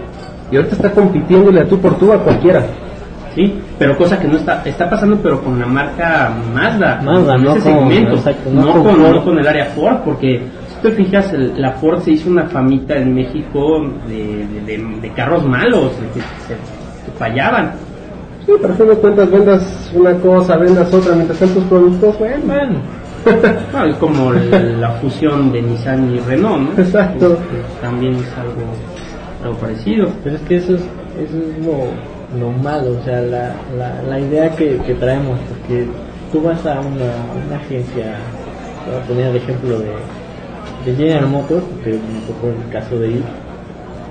y 0.51 0.57
ahorita 0.57 0.77
está 0.77 0.91
compitiéndole 0.93 1.61
a 1.61 1.65
tú 1.65 1.79
por 1.79 1.95
tú 1.99 2.13
a 2.13 2.19
cualquiera. 2.19 2.63
Sí, 3.35 3.61
pero 3.79 3.97
cosa 3.97 4.19
que 4.19 4.27
no 4.29 4.37
está 4.37 4.63
está 4.65 4.89
pasando 4.91 5.17
pero 5.23 5.41
con 5.43 5.59
la 5.59 5.67
marca 5.67 6.33
Mazda, 6.55 7.01
Mazda, 7.03 7.35
en 7.37 7.45
no 7.45 7.51
ese 7.57 7.61
con- 7.71 7.79
segmento, 7.91 8.15
exacto, 8.15 8.51
no, 8.53 8.61
no 8.65 8.73
con 8.73 8.83
con, 8.83 8.97
Ford. 8.97 9.15
no 9.15 9.25
con 9.25 9.39
el 9.39 9.47
área 9.47 9.65
Ford, 9.67 9.97
porque 10.05 10.43
si 10.69 10.77
te 10.83 10.91
fijas 10.93 11.33
el- 11.33 11.61
la 11.61 11.73
Ford 11.73 12.01
se 12.03 12.13
hizo 12.13 12.29
una 12.31 12.45
famita 12.47 12.97
en 12.97 13.15
México 13.15 13.85
de, 14.09 14.47
de- 14.47 14.77
de- 14.79 15.01
de 15.01 15.11
carros 15.13 15.45
malos, 15.47 15.93
de 16.01 16.07
que, 16.09 16.21
se- 16.21 17.05
que 17.05 17.13
fallaban. 17.19 17.73
Sí, 18.47 18.53
pero 18.61 18.73
a 18.73 18.77
fin 18.77 18.89
de 18.89 18.95
cuentas 18.97 19.31
vendas 19.31 19.93
una 19.95 20.15
cosa, 20.15 20.57
vendas 20.57 20.93
otra, 20.93 21.15
mientras 21.15 21.39
tanto 21.39 21.55
tus 21.57 21.65
productos, 21.65 22.19
bueno, 22.19 22.43
Bueno, 22.47 22.75
No, 23.73 23.85
es 23.85 23.97
como 23.97 24.33
la 24.33 24.91
fusión 24.93 25.53
de 25.53 25.61
Nissan 25.61 26.15
y 26.15 26.21
Renault, 26.21 26.71
¿no? 26.77 26.83
Exacto. 26.83 27.37
Que 27.37 27.83
también 27.83 28.15
es 28.15 28.33
algo, 28.39 28.63
algo 29.45 29.57
parecido. 29.59 30.09
pero 30.25 30.37
es 30.37 30.43
que 30.43 30.57
eso 30.57 30.77
es, 30.77 30.81
eso 30.81 31.37
es 31.37 31.67
lo, 31.67 31.73
lo 32.37 32.51
malo, 32.51 32.99
o 33.01 33.05
sea, 33.05 33.21
la, 33.23 33.55
la, 33.77 34.03
la 34.03 34.21
idea 34.21 34.55
que, 34.55 34.77
que 34.79 34.95
traemos, 34.95 35.39
porque 35.49 35.87
tú 36.33 36.43
vas 36.43 36.65
a 36.67 36.81
una, 36.81 37.47
una 37.47 37.57
agencia, 37.57 38.17
te 38.85 38.91
voy 38.91 39.01
a 39.01 39.07
poner 39.07 39.27
el 39.29 39.37
ejemplo 39.37 39.79
de, 39.79 39.93
de 40.85 40.97
General 40.97 41.27
Motors, 41.27 41.65
porque 41.65 41.93
me 41.93 42.21
tocó 42.27 42.49
el 42.49 42.71
caso 42.71 42.99
de 42.99 43.09
ir, 43.09 43.23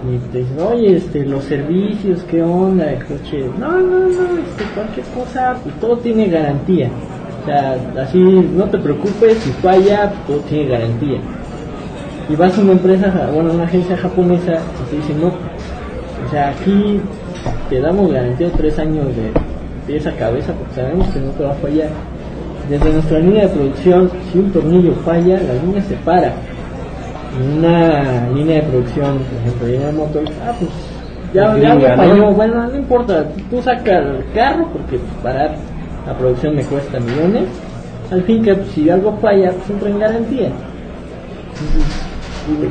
y 0.08 0.18
te 0.32 0.40
dicen, 0.40 0.60
oye, 0.60 0.98
este, 0.98 1.26
los 1.26 1.44
servicios, 1.44 2.24
¿qué 2.30 2.42
onda? 2.42 2.92
El 2.92 3.04
coche, 3.06 3.50
no, 3.60 3.72
no, 3.72 4.00
no, 4.00 4.38
este, 4.40 4.64
cualquier 4.76 5.06
cosa, 5.08 5.58
pues 5.64 5.80
todo 5.80 5.98
tiene 5.98 6.28
garantía. 6.28 6.90
O 7.42 7.46
sea, 7.46 7.78
así, 8.02 8.20
no 8.20 8.66
te 8.66 8.78
preocupes, 8.78 9.38
si 9.38 9.52
falla, 9.54 10.12
todo 10.28 10.38
tiene 10.42 10.70
garantía. 10.70 11.20
Y 12.30 12.36
vas 12.36 12.58
a 12.58 12.62
una 12.62 12.74
empresa, 12.74 13.30
bueno, 13.34 13.52
una 13.54 13.64
agencia 13.64 13.98
japonesa, 13.98 14.54
y 14.56 14.90
te 14.90 14.96
dicen, 14.98 15.22
no, 15.22 15.28
o 15.28 16.30
sea, 16.30 16.50
aquí 16.50 17.00
te 17.70 17.82
damos 17.82 18.12
garantía 18.12 18.48
de 18.48 18.54
tres 18.54 18.80
años 18.80 19.06
de 19.16 19.32
pies 19.86 20.06
a 20.08 20.12
cabeza, 20.14 20.54
porque 20.54 20.76
sabemos 20.76 21.08
que 21.08 21.20
no 21.20 21.32
te 21.32 21.44
va 21.44 21.52
a 21.52 21.56
fallar. 21.56 21.90
Desde 22.70 22.92
nuestra 22.92 23.20
línea 23.20 23.44
de 23.44 23.50
producción, 23.50 24.12
si 24.32 24.40
un 24.40 24.52
tornillo 24.52 24.94
falla, 25.06 25.40
la 25.40 25.54
línea 25.64 25.82
se 25.84 25.96
para 25.98 26.34
en 27.40 27.60
una 27.60 28.30
línea 28.34 28.58
de 28.58 28.62
producción, 28.64 29.20
por 29.20 29.40
ejemplo, 29.40 29.68
General 29.68 29.94
Motors, 29.94 30.32
ah, 30.46 30.54
pues 30.60 30.72
ya, 31.34 31.58
ya 31.58 31.76
¿no? 31.76 31.96
falló, 31.96 32.32
bueno, 32.34 32.68
no 32.68 32.76
importa, 32.76 33.26
tú 33.50 33.62
saca 33.62 34.00
el 34.00 34.26
carro 34.34 34.68
porque 34.72 35.00
parar 35.22 35.56
la 36.06 36.18
producción 36.18 36.56
me 36.56 36.64
cuesta 36.64 37.00
millones, 37.00 37.44
al 38.12 38.24
fin 38.24 38.44
que 38.44 38.56
pues, 38.56 38.70
si 38.70 38.90
algo 38.90 39.18
falla, 39.22 39.52
pues 39.52 39.70
entra 39.70 39.90
en 39.90 40.00
garantía. 40.00 40.48
Entonces, 40.48 42.07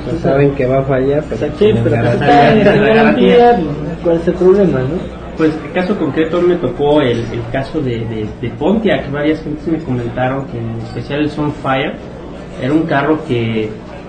pues 0.04 0.20
saben 0.20 0.54
que 0.54 0.66
va 0.66 0.78
a 0.78 0.82
fallar, 0.82 1.24
pero 1.28 1.52
sí, 1.58 1.74
pero 1.84 1.96
pues, 1.96 2.14
está 2.14 2.52
en 2.52 2.84
garantía, 2.84 3.56
pues, 3.56 3.98
¿cuál 4.02 4.16
es 4.16 4.28
el 4.28 4.34
problema, 4.34 4.78
no? 4.80 5.16
Pues 5.36 5.52
el 5.64 5.72
caso 5.72 5.98
concreto 5.98 6.40
me 6.40 6.56
tocó 6.56 7.02
el, 7.02 7.18
el 7.18 7.42
caso 7.52 7.80
de, 7.80 7.98
de, 8.06 8.26
de 8.40 8.50
Pontiac, 8.58 9.10
varias 9.12 9.42
gentes 9.42 9.66
me 9.68 9.78
comentaron 9.78 10.46
que 10.46 10.58
en 10.58 10.70
especial 10.80 11.20
el 11.20 11.30
Sunfire 11.30 11.94
era 12.62 12.72
un 12.72 12.82
carro 12.82 13.18
que 13.28 13.68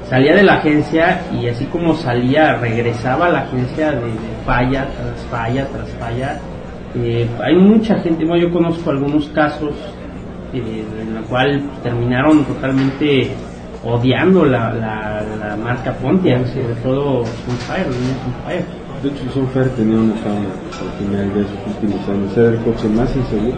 salía 0.09 0.35
de 0.35 0.43
la 0.43 0.53
agencia 0.53 1.21
y 1.33 1.47
así 1.47 1.65
como 1.65 1.93
salía 1.95 2.55
regresaba 2.55 3.25
a 3.27 3.29
la 3.29 3.39
agencia 3.39 3.91
de, 3.91 4.05
de 4.05 4.11
falla 4.45 4.87
tras 4.95 5.21
falla 5.29 5.67
tras 5.67 5.89
falla. 5.99 6.39
Eh, 6.95 7.27
hay 7.43 7.55
mucha 7.57 7.99
gente, 7.99 8.25
bueno, 8.25 8.47
yo 8.47 8.53
conozco 8.53 8.89
algunos 8.89 9.27
casos 9.29 9.73
eh, 10.53 10.85
en 11.01 11.13
la 11.13 11.21
cual 11.23 11.61
terminaron 11.83 12.45
totalmente 12.45 13.31
odiando 13.83 14.45
la, 14.45 14.73
la, 14.73 15.23
la 15.39 15.55
marca 15.55 15.93
Pontiac, 15.93 16.45
sobre 16.47 16.73
todo 16.83 17.23
Sunfire, 17.45 17.85
Sunfire. 17.85 18.65
De 19.03 19.09
hecho, 19.09 19.31
Sunfire 19.33 19.69
tenía 19.77 19.97
una 19.97 20.15
fama 20.15 20.39
al 20.39 21.05
final 21.05 21.33
de 21.33 21.41
esos 21.41 21.57
últimos 21.67 22.09
años. 22.09 22.37
Era 22.37 22.49
el 22.49 22.57
coche 22.57 22.89
más 22.89 23.15
inseguro, 23.15 23.57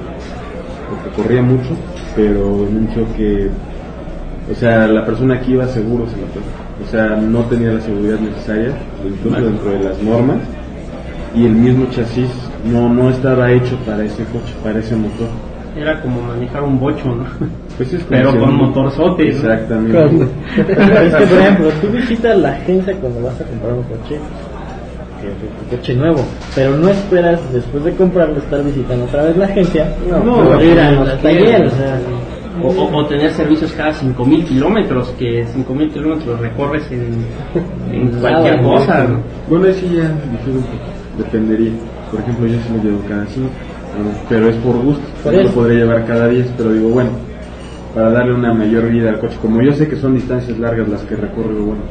porque 0.90 1.16
corría 1.16 1.42
mucho, 1.42 1.70
pero 2.16 2.68
en 2.68 2.78
un 2.78 2.90
choque, 2.94 3.50
o 4.52 4.56
sea, 4.56 4.88
la 4.88 5.06
persona 5.06 5.40
que 5.40 5.52
iba 5.52 5.66
seguro 5.68 6.06
se 6.08 6.18
la 6.18 6.28
fue. 6.28 6.42
O 6.86 6.90
sea, 6.90 7.16
no 7.16 7.42
tenía 7.46 7.72
la 7.72 7.82
seguridad 7.82 8.20
necesaria, 8.20 8.74
incluso 9.06 9.42
dentro 9.42 9.70
de 9.72 9.80
las 9.80 10.02
normas, 10.02 10.38
y 11.36 11.46
el 11.46 11.52
mismo 11.54 11.86
chasis 11.92 12.30
no, 12.66 12.90
no 12.90 13.10
estaba 13.10 13.52
hecho 13.52 13.78
para 13.86 14.04
ese 14.04 14.24
coche, 14.26 14.54
para 14.64 14.80
ese 14.80 14.96
motor. 14.96 15.28
Era 15.78 16.02
como 16.02 16.22
manejar 16.22 16.64
un 16.64 16.80
bocho, 16.80 17.06
¿no? 17.08 17.26
Pues 17.78 17.94
es 17.94 18.04
Pero 18.10 18.38
con 18.38 18.56
motorzote, 18.58 19.24
¿no? 19.24 19.30
Exactamente. 19.30 20.24
es 20.58 21.16
que, 21.16 21.26
por 21.26 21.38
ejemplo, 21.40 21.70
tú 21.82 21.88
visitas 21.88 22.38
la 22.38 22.50
agencia 22.52 22.94
cuando 23.00 23.22
vas 23.24 23.40
a 23.40 23.44
comprar 23.46 23.74
un 23.74 23.84
coche, 23.84 24.20
un 25.72 25.78
coche 25.78 25.94
nuevo, 25.96 26.26
pero 26.56 26.76
no 26.78 26.90
esperas 26.90 27.40
después 27.54 27.84
de 27.86 27.94
comprarlo 27.94 28.38
estar 28.38 28.62
visitando 28.64 29.06
otra 29.06 29.24
vez 29.24 29.38
la 29.38 29.46
agencia, 29.46 29.94
No, 30.10 30.34
o 30.40 30.62
ir 30.62 30.76
no, 30.76 30.82
al 30.82 30.96
no, 30.96 31.06
taller, 31.22 31.62
no. 31.62 31.68
o 31.68 31.70
sea, 31.70 32.00
O, 32.62 32.68
o- 32.68 32.98
o 32.98 33.06
tener 33.06 33.32
servicios 33.32 33.72
cada 33.72 33.94
5.000 33.94 34.44
kilómetros, 34.46 35.10
que 35.18 35.46
5.000 35.46 35.92
kilómetros 35.94 36.38
recorres 36.42 36.84
en, 36.92 37.24
en 37.94 38.10
cualquier 38.20 38.62
cosa, 38.62 39.06
¿no? 39.06 39.20
Bueno, 39.50 39.74
sí 39.74 39.90
ya 39.96 40.12
dependería. 41.18 41.72
Por 42.12 42.20
ejemplo, 42.22 42.48
yo 42.48 42.58
sí 42.60 42.74
lo 42.76 42.84
llevo 42.84 43.02
cada 43.08 43.26
5, 43.28 43.48
pero 44.28 44.50
es 44.50 44.56
por 44.58 44.78
gusto. 44.78 45.04
Por 45.24 45.34
lo 45.34 45.50
podría 45.52 45.80
llevar 45.80 46.06
cada 46.06 46.28
10, 46.28 46.54
pero 46.58 46.74
digo, 46.74 46.90
bueno, 46.90 47.10
para 47.94 48.12
darle 48.12 48.34
una 48.34 48.54
mayor 48.54 48.90
vida 48.90 49.10
al 49.10 49.20
coche. 49.20 49.38
Como 49.42 49.62
yo 49.62 49.74
sé 49.74 49.88
que 49.88 49.96
son 49.96 50.16
distancias 50.16 50.58
largas 50.60 50.88
las 50.88 51.02
que 51.02 51.16
recorro, 51.16 51.54
bueno, 51.56 51.82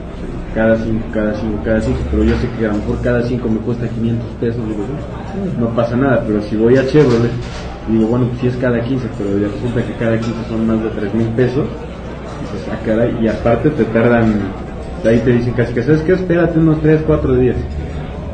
cada 0.55 0.77
5, 0.77 1.07
cada 1.13 1.35
5, 1.35 1.61
cada 1.65 1.81
5, 1.81 1.99
pero 2.11 2.25
yo 2.25 2.35
sé 2.37 2.49
que 2.59 2.67
a 2.67 2.69
lo 2.69 2.79
mejor 2.79 3.01
cada 3.03 3.23
5 3.23 3.49
me 3.49 3.59
cuesta 3.61 3.89
500 3.89 4.27
pesos, 4.41 4.67
digo, 4.67 4.85
bueno, 4.85 5.61
no 5.61 5.77
pasa 5.77 5.97
nada, 5.97 6.25
pero 6.27 6.41
si 6.43 6.57
voy 6.57 6.77
a 6.77 6.87
Chevrolet, 6.87 7.31
digo, 7.89 8.07
bueno, 8.07 8.27
pues 8.29 8.41
sí 8.41 8.47
es 8.49 8.57
cada 8.57 8.81
15, 8.81 9.09
pero 9.19 9.39
ya 9.39 9.49
resulta 9.49 9.87
que 9.87 9.93
cada 9.95 10.19
15 10.19 10.33
son 10.49 10.67
más 10.67 10.83
de 10.83 10.89
3 10.91 11.15
mil 11.15 11.29
pesos, 11.29 11.67
pues, 12.51 12.65
ah, 12.73 12.79
caray, 12.85 13.17
y 13.21 13.29
aparte 13.29 13.71
te 13.71 13.85
tardan, 13.85 14.35
ahí 15.05 15.19
te 15.19 15.33
dicen 15.33 15.53
casi 15.53 15.75
que, 15.75 15.83
¿sabes 15.83 16.03
qué? 16.03 16.13
Espérate 16.13 16.59
unos 16.59 16.81
3, 16.81 17.03
4 17.07 17.35
días. 17.37 17.57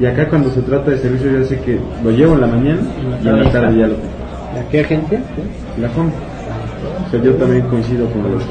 Y 0.00 0.06
acá 0.06 0.28
cuando 0.28 0.50
se 0.50 0.60
trata 0.62 0.90
de 0.90 0.98
servicio 0.98 1.30
yo 1.30 1.44
sé 1.44 1.60
que 1.60 1.78
lo 2.02 2.10
llevo 2.10 2.34
en 2.34 2.40
la 2.40 2.46
mañana 2.48 2.80
y 3.22 3.28
en 3.28 3.38
la 3.44 3.50
tarde 3.52 3.78
ya 3.78 3.86
lo 3.86 3.94
tengo. 3.94 4.14
¿A 4.66 4.68
qué 4.70 4.84
gente? 4.84 5.18
La 5.80 5.88
compro. 5.88 6.18
O 7.06 7.10
sea, 7.10 7.22
yo 7.22 7.32
también 7.34 7.62
coincido 7.68 8.06
con 8.10 8.22
los, 8.24 8.42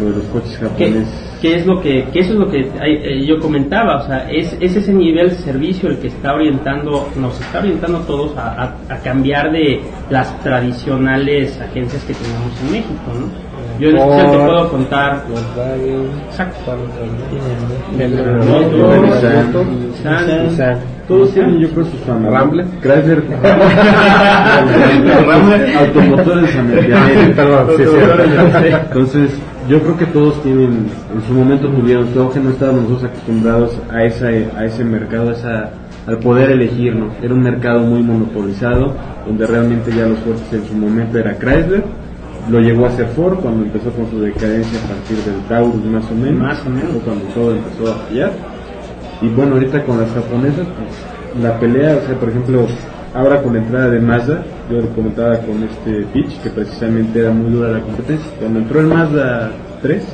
lo 0.00 0.10
de 0.10 0.16
los 0.16 0.24
coches 0.26 0.56
¿Qué, 0.58 0.64
japoneses. 0.86 1.38
qué 1.40 1.56
es 1.56 1.66
lo 1.66 1.80
que, 1.80 2.00
eso 2.14 2.32
es 2.34 2.38
lo 2.38 2.48
que 2.48 2.70
hay- 2.80 2.96
eh, 3.02 3.26
yo 3.26 3.40
comentaba? 3.40 4.02
O 4.02 4.06
sea, 4.06 4.30
es, 4.30 4.56
es 4.60 4.76
ese 4.76 4.92
nivel 4.92 5.30
de 5.30 5.34
servicio 5.36 5.88
el 5.88 5.98
que 5.98 6.08
está 6.08 6.34
orientando, 6.34 7.08
nos 7.16 7.40
está 7.40 7.58
orientando 7.58 7.98
a 7.98 8.06
todos 8.06 8.36
a, 8.36 8.52
a- 8.62 8.76
a 8.94 8.98
cambiar 8.98 9.50
de 9.50 9.80
las 10.10 10.38
tradicionales 10.42 11.60
agencias 11.60 12.04
que 12.04 12.14
tenemos 12.14 12.52
en 12.66 12.72
México, 12.72 13.00
¿no? 13.18 13.51
Yo 13.82 13.88
en 13.88 13.96
especial 13.96 14.30
te 14.30 14.38
puedo 14.38 14.68
contar, 14.68 15.24
exacto. 20.44 20.86
Todos 21.08 21.34
tienen 21.34 21.58
yo 21.58 21.68
creo 21.70 21.84
sus 21.86 21.98
famas. 22.02 22.32
Rambler. 22.32 22.64
Chrysler. 22.80 23.18
Automotores 25.80 26.56
americanos. 26.56 27.10
Perdón, 27.34 27.66
sí, 27.76 27.82
sí. 27.84 27.96
Entonces, 28.86 29.32
yo 29.68 29.80
creo 29.80 29.98
que 29.98 30.06
todos 30.06 30.40
tienen, 30.44 30.86
en 31.12 31.22
su 31.26 31.32
momento 31.32 31.68
tuvieron, 31.68 32.06
creo 32.12 32.30
que 32.30 32.38
no 32.38 32.50
estábamos 32.50 32.84
nosotros 32.84 33.10
acostumbrados 33.10 33.76
a, 33.90 34.04
esa, 34.04 34.28
a 34.28 34.64
ese 34.64 34.84
mercado, 34.84 35.30
a 35.30 35.32
esa, 35.32 35.70
al 36.06 36.18
poder 36.18 36.52
elegir, 36.52 36.94
¿no? 36.94 37.10
Era 37.20 37.34
un 37.34 37.42
mercado 37.42 37.80
muy 37.80 38.04
monopolizado, 38.04 38.94
donde 39.26 39.44
realmente 39.44 39.90
ya 39.90 40.06
los 40.06 40.20
fuertes 40.20 40.52
en 40.52 40.64
su 40.66 40.74
momento 40.74 41.18
era 41.18 41.36
Chrysler 41.36 41.82
lo 42.50 42.60
llegó 42.60 42.86
a 42.86 42.88
hacer 42.88 43.06
Ford 43.08 43.38
cuando 43.38 43.64
empezó 43.64 43.90
con 43.90 44.10
su 44.10 44.20
decadencia 44.20 44.78
a 44.84 44.88
partir 44.88 45.16
del 45.18 45.40
Taurus 45.48 45.84
más 45.84 46.04
o 46.10 46.14
menos. 46.14 46.40
Más 46.40 46.66
o 46.66 46.70
menos. 46.70 46.90
Cuando 47.04 47.24
todo 47.26 47.52
empezó 47.52 47.92
a 47.92 47.94
fallar. 48.06 48.32
Y 49.20 49.28
bueno, 49.28 49.54
ahorita 49.54 49.84
con 49.84 50.00
las 50.00 50.10
japonesas, 50.10 50.66
pues 50.66 51.42
la 51.42 51.58
pelea, 51.58 51.96
o 52.02 52.06
sea, 52.06 52.18
por 52.18 52.28
ejemplo, 52.28 52.66
ahora 53.14 53.42
con 53.42 53.54
la 53.54 53.60
entrada 53.60 53.90
de 53.90 54.00
Mazda, 54.00 54.44
yo 54.70 54.80
lo 54.80 54.88
comentaba 54.90 55.38
con 55.38 55.62
este 55.62 56.04
pitch 56.12 56.40
que 56.42 56.50
precisamente 56.50 57.20
era 57.20 57.30
muy 57.30 57.52
dura 57.52 57.70
la 57.70 57.80
competencia. 57.80 58.26
Cuando 58.40 58.58
entró 58.58 58.80
el 58.80 58.86
Mazda 58.86 59.52
3 59.80 60.04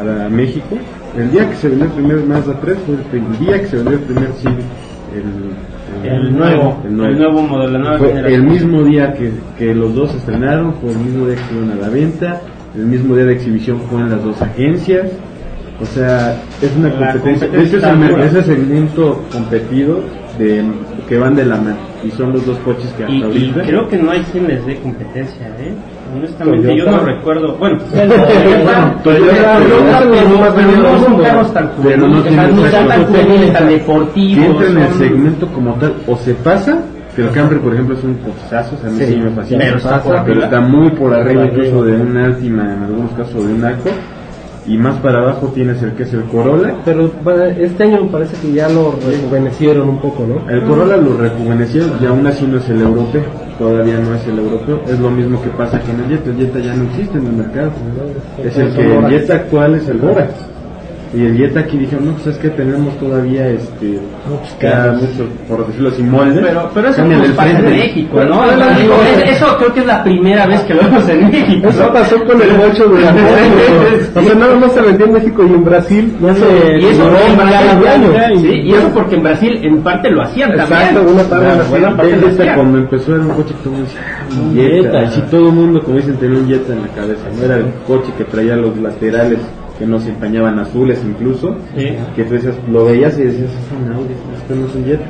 a 0.00 0.04
la 0.04 0.28
México, 0.28 0.76
el 1.16 1.30
día 1.30 1.48
que 1.48 1.56
se 1.56 1.68
vendió 1.68 1.86
el 1.86 1.92
primer 1.92 2.24
Mazda 2.24 2.54
3 2.60 2.78
fue 2.84 3.18
el 3.18 3.38
día 3.38 3.60
que 3.60 3.68
se 3.68 3.76
vendió 3.76 3.94
el 3.94 4.04
primer 4.04 4.32
Civic, 4.32 4.66
el, 5.14 5.67
El 6.04 6.36
nuevo, 6.36 6.80
el 6.84 6.96
nuevo 6.96 7.42
modelo, 7.42 7.72
la 7.72 7.78
nueva 7.78 7.98
fue 7.98 8.34
el 8.34 8.42
mismo 8.42 8.82
día 8.84 9.12
que, 9.12 9.32
que 9.58 9.74
los 9.74 9.94
dos 9.94 10.14
estrenaron, 10.14 10.74
fue 10.74 10.92
el 10.92 10.98
mismo 10.98 11.26
día 11.26 11.36
que 11.36 11.42
fueron 11.42 11.70
a 11.72 11.74
la 11.74 11.88
venta, 11.88 12.40
el 12.74 12.86
mismo 12.86 13.16
día 13.16 13.24
de 13.24 13.34
exhibición 13.34 13.80
fue 13.90 14.00
en 14.00 14.10
las 14.10 14.22
dos 14.22 14.40
agencias. 14.40 15.10
O 15.80 15.86
sea, 15.86 16.36
es 16.60 16.76
una 16.76 16.90
competencia. 16.90 17.46
competencia 17.46 17.48
De 17.48 17.62
hecho, 17.62 17.76
es 17.78 17.84
el, 17.84 18.08
dura. 18.08 18.24
es 18.24 18.34
el 18.34 18.44
segmento 18.44 19.24
competido 19.32 20.00
de, 20.38 20.64
que 21.08 21.18
van 21.18 21.34
de 21.34 21.44
la 21.46 21.56
mano. 21.56 21.76
Y 22.04 22.10
son 22.10 22.32
los 22.32 22.44
dos 22.46 22.58
coches 22.58 22.92
que 22.96 23.04
hasta 23.04 23.14
Y, 23.14 23.20
y 23.20 23.22
ahorita. 23.22 23.62
creo 23.62 23.88
que 23.88 23.96
no 23.98 24.10
hay 24.10 24.20
quien 24.30 24.46
les 24.46 24.64
dé 24.66 24.76
competencia, 24.76 25.46
¿eh? 25.58 25.74
Honestamente, 26.16 26.76
yo 26.76 26.84
Toyota. 26.84 26.90
no 26.90 27.06
recuerdo. 27.06 27.56
Bueno, 27.56 27.78
Toyota, 27.90 28.16
Toyota, 28.24 28.94
Toyota, 29.02 29.58
pero- 29.58 30.38
más 30.38 30.52
pero 30.54 30.68
bien 30.68 30.82
no 30.82 31.00
son 31.04 31.22
carros 31.22 31.54
tan 31.54 31.70
Pero 31.82 32.08
no 32.08 32.22
tienen 32.22 33.52
tan 33.52 33.68
deportivos. 33.68 34.46
entra 34.46 34.66
en 34.68 34.78
el 34.78 34.92
segmento 34.94 35.46
como 35.48 35.74
tal, 35.74 35.94
o 36.06 36.16
se 36.16 36.34
pasa, 36.34 36.78
que 37.16 37.22
el 37.22 37.30
Camry, 37.30 37.58
por 37.58 37.72
ejemplo, 37.74 37.96
es 37.96 38.04
un 38.04 38.14
cochazo, 38.14 38.76
o 38.76 38.78
sea, 38.80 38.88
a 38.88 38.92
mí 38.92 38.98
Sí, 39.00 39.06
sí 39.06 39.16
me 39.16 39.30
fascina, 39.30 39.58
pero 39.64 40.22
pero 40.24 40.44
está 40.44 40.60
muy 40.60 40.90
por 40.90 41.12
arriba 41.14 41.42
arriba. 41.42 41.56
incluso 41.64 41.84
de 41.84 41.92
un 41.96 42.16
Altima, 42.16 42.62
en 42.74 42.82
algunos 42.84 43.10
casos 43.12 43.46
de 43.46 43.54
un 43.54 43.64
Accord, 43.64 43.92
y 44.68 44.76
más 44.76 44.96
para 45.00 45.20
abajo 45.20 45.50
tienes 45.54 45.82
el 45.82 45.92
que 45.92 46.02
es 46.02 46.12
el 46.12 46.24
Corolla, 46.24 46.74
Pero 46.84 47.10
este 47.58 47.84
año 47.84 48.04
me 48.04 48.10
parece 48.10 48.36
que 48.40 48.52
ya 48.52 48.68
lo 48.68 48.94
rejuvenecieron 49.06 49.88
un 49.88 49.98
poco, 49.98 50.26
¿no? 50.26 50.48
el 50.50 50.62
Corolla 50.64 50.96
lo 50.98 51.16
rejuveneció 51.16 51.84
y 52.00 52.06
aún 52.06 52.26
así 52.26 52.46
no 52.46 52.58
es 52.58 52.68
el 52.68 52.82
europeo, 52.82 53.22
todavía 53.58 53.98
no 53.98 54.14
es 54.14 54.26
el 54.26 54.38
europeo, 54.38 54.82
es 54.86 54.98
lo 55.00 55.10
mismo 55.10 55.42
que 55.42 55.48
pasa 55.50 55.80
con 55.80 55.98
el 56.00 56.08
Jetta, 56.10 56.30
el 56.30 56.36
Jetta 56.36 56.58
ya 56.58 56.74
no 56.74 56.84
existe 56.84 57.18
en 57.18 57.26
el 57.26 57.32
mercado, 57.32 57.72
es 58.44 58.56
el 58.58 58.74
que 58.74 58.96
el 58.96 59.06
Jetta 59.08 59.34
actual 59.36 59.74
es 59.76 59.88
el 59.88 59.98
Bora. 59.98 60.28
Y 61.14 61.24
el 61.24 61.36
Jetta 61.38 61.60
aquí 61.60 61.78
dijeron, 61.78 62.04
no, 62.06 62.12
pues 62.12 62.26
es 62.26 62.36
que 62.36 62.50
tenemos 62.50 62.94
todavía 62.98 63.48
este, 63.48 63.98
cada 64.60 64.92
mucho, 64.92 65.24
por 65.48 65.66
decirlo 65.66 65.88
así, 65.88 66.02
molde. 66.02 66.40
Pero, 66.42 66.70
pero 66.74 66.88
eso 66.90 67.02
pues 67.02 67.20
el 67.30 67.32
pasa 67.32 67.50
en 67.50 67.56
frente. 67.56 67.78
México, 67.78 68.24
¿no? 68.24 68.44
Eso 69.24 69.56
creo 69.58 69.72
que 69.72 69.80
es 69.80 69.86
la 69.86 70.04
primera 70.04 70.46
vez 70.46 70.60
que 70.62 70.74
lo 70.74 70.82
vemos 70.82 71.08
en 71.08 71.30
México. 71.30 71.68
Eso 71.70 71.92
pasó 71.94 72.22
con 72.24 72.42
el 72.42 72.50
bocho 72.50 72.88
de 72.88 73.00
la 73.00 73.10
O 74.14 74.22
sea, 74.22 74.34
nada 74.34 74.56
más 74.56 74.72
se 74.72 74.82
vendió 74.82 75.06
en 75.06 75.12
México 75.14 75.42
y 75.48 75.52
en 75.52 75.64
Brasil. 75.64 76.12
No 76.20 76.34
sé, 76.34 76.78
Y 76.78 76.84
eso, 76.86 77.10
y 78.44 78.74
eso 78.74 78.88
porque 78.94 79.16
en 79.16 79.22
Brasil 79.22 79.60
en 79.62 79.78
parte 79.82 80.10
lo 80.10 80.22
hacían 80.22 80.50
Exacto, 80.52 81.00
también. 81.00 81.14
una 81.80 81.96
parte 81.96 82.54
cuando 82.54 82.78
empezó 82.78 83.14
era 83.14 83.24
un 83.24 83.30
coche 83.30 83.54
que 83.54 83.62
todo 83.64 83.74
el 83.74 83.80
mundo 83.80 83.88
decía, 83.88 84.90
"Ah. 85.00 85.06
Así 85.08 85.20
todo 85.30 85.48
el 85.48 85.54
mundo, 85.54 85.80
como 85.82 85.96
dicen, 85.96 86.16
tenía 86.16 86.38
un 86.38 86.48
Jetta 86.48 86.72
en 86.72 86.82
la 86.82 86.88
cabeza. 86.88 87.22
No 87.36 87.44
era 87.44 87.56
el 87.56 87.66
coche 87.86 88.12
que 88.18 88.24
traía 88.24 88.56
los 88.56 88.76
laterales 88.78 89.38
que 89.78 89.86
no 89.86 89.98
se 90.00 90.10
empañaban 90.10 90.58
azules 90.58 91.00
incluso. 91.04 91.56
Sí. 91.76 91.90
Que 92.16 92.24
tú 92.24 92.34
decías, 92.34 92.54
lo 92.70 92.84
veías 92.84 93.18
y 93.18 93.22
decías, 93.24 93.50
es 93.50 93.86
un 93.86 93.92
Audi, 93.92 94.14
esto 94.36 94.54
no 94.54 94.66
es 94.66 94.74
un 94.74 94.84
Jetta. 94.84 95.04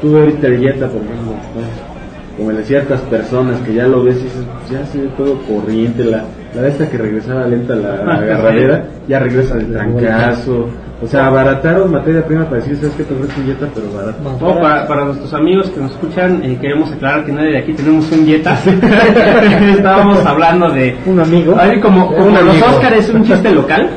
Tú 0.00 0.12
ve 0.12 0.20
ahorita 0.20 0.46
el 0.46 0.58
Jetta, 0.60 0.86
por 0.88 1.02
ejemplo, 1.02 1.32
¿no? 1.32 1.92
como 2.36 2.50
de 2.50 2.64
ciertas 2.64 3.00
personas 3.02 3.60
que 3.60 3.74
ya 3.74 3.86
lo 3.86 4.02
ves 4.04 4.16
y 4.20 4.24
dices, 4.24 4.42
"Pues 4.60 4.80
ya 4.80 4.86
se 4.86 5.02
ve 5.02 5.08
todo 5.18 5.38
corriente. 5.42 6.02
La, 6.04 6.24
la 6.54 6.62
de 6.62 6.68
esta 6.70 6.88
que 6.88 6.96
regresaba 6.96 7.46
lenta 7.46 7.74
la 7.74 7.94
agarradera, 8.16 8.86
ya 9.06 9.18
regresa 9.18 9.56
de 9.56 9.64
trancazo. 9.64 10.68
O 11.02 11.06
sea, 11.08 11.26
abarataron 11.26 11.90
materia 11.90 12.24
prima 12.24 12.44
para 12.44 12.58
decir, 12.58 12.76
¿sabes 12.76 12.94
qué? 12.94 13.02
Te 13.02 13.12
ofrezco 13.12 13.40
un 13.40 13.46
Jetta, 13.46 13.66
pero 13.74 13.92
barato. 13.92 14.22
No, 14.22 14.60
para, 14.60 14.86
para 14.86 15.04
nuestros 15.04 15.34
amigos 15.34 15.68
que 15.70 15.80
nos 15.80 15.90
escuchan, 15.90 16.40
eh, 16.44 16.56
queremos 16.60 16.92
aclarar 16.92 17.24
que 17.24 17.32
nadie 17.32 17.50
de 17.50 17.58
aquí 17.58 17.72
tenemos 17.72 18.10
un 18.12 18.24
Jetta. 18.24 18.56
Estábamos 19.76 20.24
hablando 20.24 20.70
de... 20.70 20.96
Un 21.04 21.18
amigo. 21.18 21.56
Ahí 21.58 21.80
como, 21.80 22.06
como 22.06 22.26
Un 22.26 22.34
los. 22.34 22.62
Oscar 22.62 22.94
es 22.94 23.08
un 23.08 23.24
chiste 23.24 23.50
local. 23.50 23.90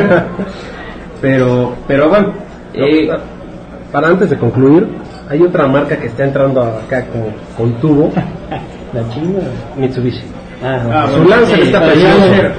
pero, 1.20 1.76
pero 1.86 2.08
bueno, 2.08 2.32
eh, 2.74 3.08
Para 3.92 4.08
antes 4.08 4.28
de 4.30 4.36
concluir, 4.36 4.88
hay 5.30 5.40
otra 5.40 5.68
marca 5.68 5.96
que 5.96 6.08
está 6.08 6.24
entrando 6.24 6.62
acá 6.62 7.06
con, 7.06 7.26
con 7.56 7.80
tubo, 7.80 8.12
La 8.92 9.08
china. 9.08 9.38
Mitsubishi. 9.76 10.24
Ah, 10.64 10.80
no. 10.82 10.90
Ah, 10.92 11.08
Su 11.14 11.24
Lancer 11.28 11.56
sí, 11.58 11.62
está 11.66 11.80
pero 11.80 11.92
precioso. 11.92 12.16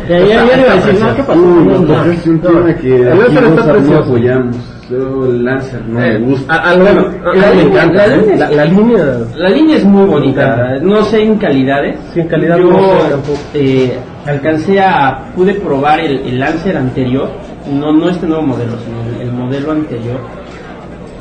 Ya, 0.08 0.20
ya, 0.20 0.20
ya, 0.20 0.46
ya 0.46 0.62
iba 0.62 0.72
a 0.72 0.76
decir, 0.76 1.00
no, 1.02 1.16
¿qué 1.16 1.24
pasó? 1.24 1.40
Uy, 1.42 1.66
No, 1.66 1.80
no. 1.80 2.12
es 2.12 2.28
un 2.28 2.40
tema 2.40 2.76
que 2.76 2.96
El 2.96 3.08
aquí 3.10 3.18
Lancer 3.20 3.42
no, 3.44 3.50
está 3.60 3.72
precioso. 3.74 4.04
apoyamos. 4.04 4.56
Yo 4.88 5.26
el 5.26 5.44
Lancer 5.46 5.82
no 5.88 6.00
me 6.00 6.16
Eh, 6.16 6.20
gusta. 6.20 6.54
a- 6.54 6.70
a 6.70 6.76
lo- 6.76 6.84
Bueno, 6.86 7.02
a- 7.26 7.36
la 7.36 7.48
a 7.48 7.52
mí 7.52 7.58
me 7.58 7.64
línea- 7.64 7.84
encanta, 7.84 8.08
la 8.08 8.14
¿eh? 8.14 8.18
línea- 8.20 8.36
la, 8.38 8.52
la 8.52 8.66
línea 8.66 9.06
la 9.36 9.50
línea 9.50 9.78
es 9.78 9.84
muy 9.86 10.06
bonita. 10.06 10.78
No 10.84 11.04
sé 11.06 11.24
en 11.24 11.36
calidades. 11.38 11.96
Sí, 12.14 12.20
en 12.20 12.28
calidad 12.28 12.58
Yo 12.60 12.70
no 12.70 12.78
sé 13.02 13.10
tampoco. 13.10 13.40
eh, 13.56 13.98
alcancé 14.28 14.80
a, 14.80 15.24
pude 15.36 15.56
probar 15.56 16.00
el, 16.02 16.20
el 16.20 16.40
Lancer 16.40 16.78
anterior, 16.78 17.30
no, 17.74 17.92
no 17.92 18.10
este 18.10 18.28
nuevo 18.28 18.44
modelo, 18.44 18.74
sino 18.86 19.18
el, 19.20 19.28
el 19.28 19.34
modelo 19.34 19.72
anterior. 19.72 20.20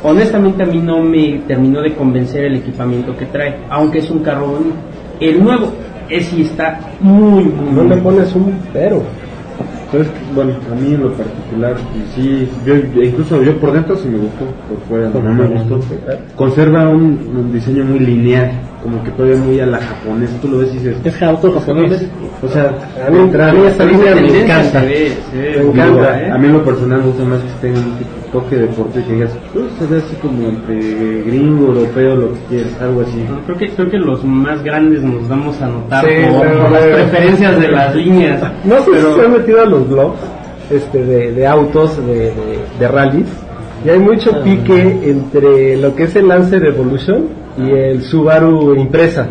Honestamente 0.02 0.62
a 0.62 0.66
mí 0.66 0.78
no 0.78 0.98
me 1.02 1.40
terminó 1.48 1.80
de 1.80 1.94
convencer 1.94 2.44
el 2.44 2.56
equipamiento 2.56 3.16
que 3.16 3.24
trae, 3.26 3.56
aunque 3.70 4.00
es 4.00 4.10
un 4.10 4.18
carro 4.18 4.48
bonito. 4.48 4.76
El 5.20 5.42
nuevo, 5.42 5.72
es 6.08 6.26
sí 6.26 6.42
está 6.42 6.80
muy, 7.00 7.44
muy, 7.44 7.72
no 7.72 7.84
le 7.84 7.96
pones 7.98 8.34
un 8.34 8.54
pero. 8.72 9.02
Entonces, 9.86 10.12
bueno, 10.34 10.54
a 10.72 10.74
mí 10.74 10.94
en 10.94 11.02
lo 11.02 11.12
particular, 11.12 11.76
y 11.94 12.14
sí, 12.14 12.48
yo, 12.66 12.74
incluso 12.74 13.42
yo 13.42 13.56
por 13.58 13.72
dentro 13.72 13.96
sí 13.96 14.08
me 14.08 14.18
gustó, 14.18 14.46
por 14.68 14.80
fuera 14.88 15.08
no 15.08 15.34
me 15.34 15.46
gustó. 15.46 15.80
Conserva 16.34 16.88
un, 16.88 17.02
un 17.36 17.52
diseño 17.52 17.84
muy 17.84 18.00
lineal, 18.00 18.50
como 18.84 19.02
que 19.02 19.10
todavía 19.12 19.38
muy 19.38 19.58
a 19.58 19.66
la 19.66 19.78
japonesa. 19.78 20.34
Tú 20.40 20.48
lo 20.48 20.58
ves 20.58 20.68
y 20.74 20.78
dices, 20.78 20.96
Es 21.02 21.20
auto 21.22 21.50
japonés. 21.52 22.06
o 22.42 22.48
sea, 22.48 22.70
A 23.06 23.10
mí, 23.10 23.18
a 23.18 23.52
mí 23.52 23.60
esta 23.66 23.84
línea 23.84 24.14
me 24.14 24.42
encanta. 24.44 24.80
se 24.82 24.86
ve, 24.86 25.12
se 25.32 25.38
ve 25.38 25.56
Me 25.56 25.64
bonita, 25.64 25.86
encanta, 25.86 26.20
¿eh? 26.22 26.30
A 26.30 26.38
mí 26.38 26.46
en 26.46 26.52
lo 26.52 26.64
personal 26.64 26.98
me 27.00 27.06
gusta 27.06 27.24
más 27.24 27.40
que 27.40 27.66
tenga 27.66 27.78
un 27.80 27.94
toque 28.30 28.56
de 28.56 28.62
deporte 28.62 29.02
que 29.04 29.12
digas, 29.14 29.30
pues 29.52 29.64
se 29.78 29.86
ve 29.86 29.96
así 29.98 30.14
como 30.16 30.48
entre 30.48 31.22
gringo, 31.22 31.66
europeo, 31.68 32.14
lo 32.16 32.32
que 32.34 32.38
quieras, 32.50 32.72
algo 32.82 33.00
así. 33.00 33.24
No, 33.28 33.40
creo 33.46 33.56
que 33.58 33.68
creo 33.70 33.90
que 33.90 33.96
los 33.98 34.22
más 34.24 34.62
grandes 34.62 35.02
nos 35.02 35.26
vamos 35.28 35.60
a 35.62 35.66
notar 35.68 36.04
Sí, 36.04 36.10
por, 36.30 36.42
pero- 36.46 36.62
por 36.62 36.70
las 36.72 36.82
preferencias 36.84 37.60
de 37.60 37.68
las 37.68 37.94
líneas. 37.96 38.42
No 38.64 38.76
sé 38.82 38.90
Pero- 38.92 39.14
si 39.14 39.20
se 39.20 39.26
han 39.26 39.32
metido 39.32 39.62
a 39.62 39.64
los 39.66 39.88
blogs 39.88 40.18
este, 40.70 41.04
de, 41.04 41.32
de 41.32 41.46
autos, 41.46 41.96
de, 42.06 42.14
de, 42.14 42.32
de 42.78 42.88
rallies, 42.88 43.26
y 43.84 43.88
hay 43.90 43.98
mucho 43.98 44.42
pique 44.42 44.98
entre 45.04 45.76
lo 45.76 45.94
que 45.94 46.04
es 46.04 46.16
el 46.16 46.28
Lancer 46.28 46.64
Evolution 46.66 47.26
y 47.58 47.70
el 47.70 48.02
Subaru 48.02 48.74
Impresa. 48.74 49.28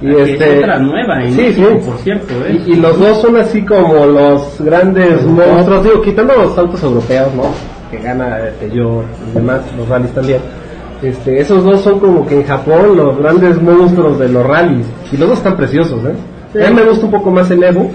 Y 0.00 0.08
este, 0.08 0.52
es 0.52 0.58
otra 0.58 0.78
nueva 0.80 1.22
en 1.22 1.32
sí, 1.32 1.42
México, 1.42 1.68
sí. 1.80 1.86
por 1.88 1.98
cierto, 1.98 2.34
¿eh? 2.46 2.60
Y, 2.66 2.72
y 2.72 2.76
los 2.76 2.98
dos 2.98 3.20
son 3.20 3.36
así 3.36 3.62
como 3.62 4.04
los 4.04 4.60
grandes 4.60 5.24
monstruos, 5.24 5.84
digo, 5.84 6.02
quitando 6.02 6.34
los 6.34 6.58
autos 6.58 6.82
europeos, 6.82 7.28
¿no? 7.36 7.44
Que 7.88 7.98
gana 7.98 8.38
Peugeot 8.58 9.04
y 9.30 9.34
demás, 9.34 9.60
los 9.76 9.88
rallies 9.88 10.12
también. 10.12 10.40
Este, 11.02 11.40
esos 11.40 11.62
dos 11.64 11.82
son 11.82 12.00
como 12.00 12.26
que 12.26 12.36
en 12.36 12.44
Japón 12.44 12.96
los 12.96 13.16
grandes 13.18 13.60
monstruos 13.62 14.18
de 14.18 14.28
los 14.28 14.44
rallies. 14.44 14.86
Y 15.12 15.16
los 15.16 15.28
dos 15.28 15.38
están 15.38 15.56
preciosos, 15.56 16.00
¿eh? 16.04 16.64
A 16.64 16.68
mí 16.70 16.74
me 16.74 16.84
gusta 16.84 17.06
un 17.06 17.12
poco 17.12 17.30
más 17.30 17.50
el 17.50 17.62
Evo. 17.62 17.90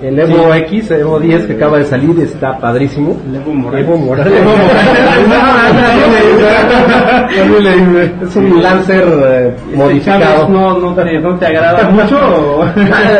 El 0.00 0.18
Evo 0.18 0.54
X, 0.54 0.90
el 0.92 1.00
Evo 1.00 1.18
10 1.18 1.46
que 1.46 1.52
acaba 1.54 1.78
de 1.78 1.84
salir, 1.84 2.18
está 2.20 2.56
padrísimo. 2.58 3.16
El 3.28 3.36
Evo 3.36 3.52
Morales. 3.52 3.88
Evo 3.88 3.98
Morales. 3.98 4.32
Es 8.22 8.36
un 8.36 8.62
Lancer 8.62 9.04
eh, 9.06 9.54
modificado. 9.74 10.48
No, 10.48 10.78
no, 10.78 10.94
te, 10.94 11.20
¿No 11.20 11.36
te 11.36 11.46
agrada 11.46 11.88
mucho? 11.90 12.64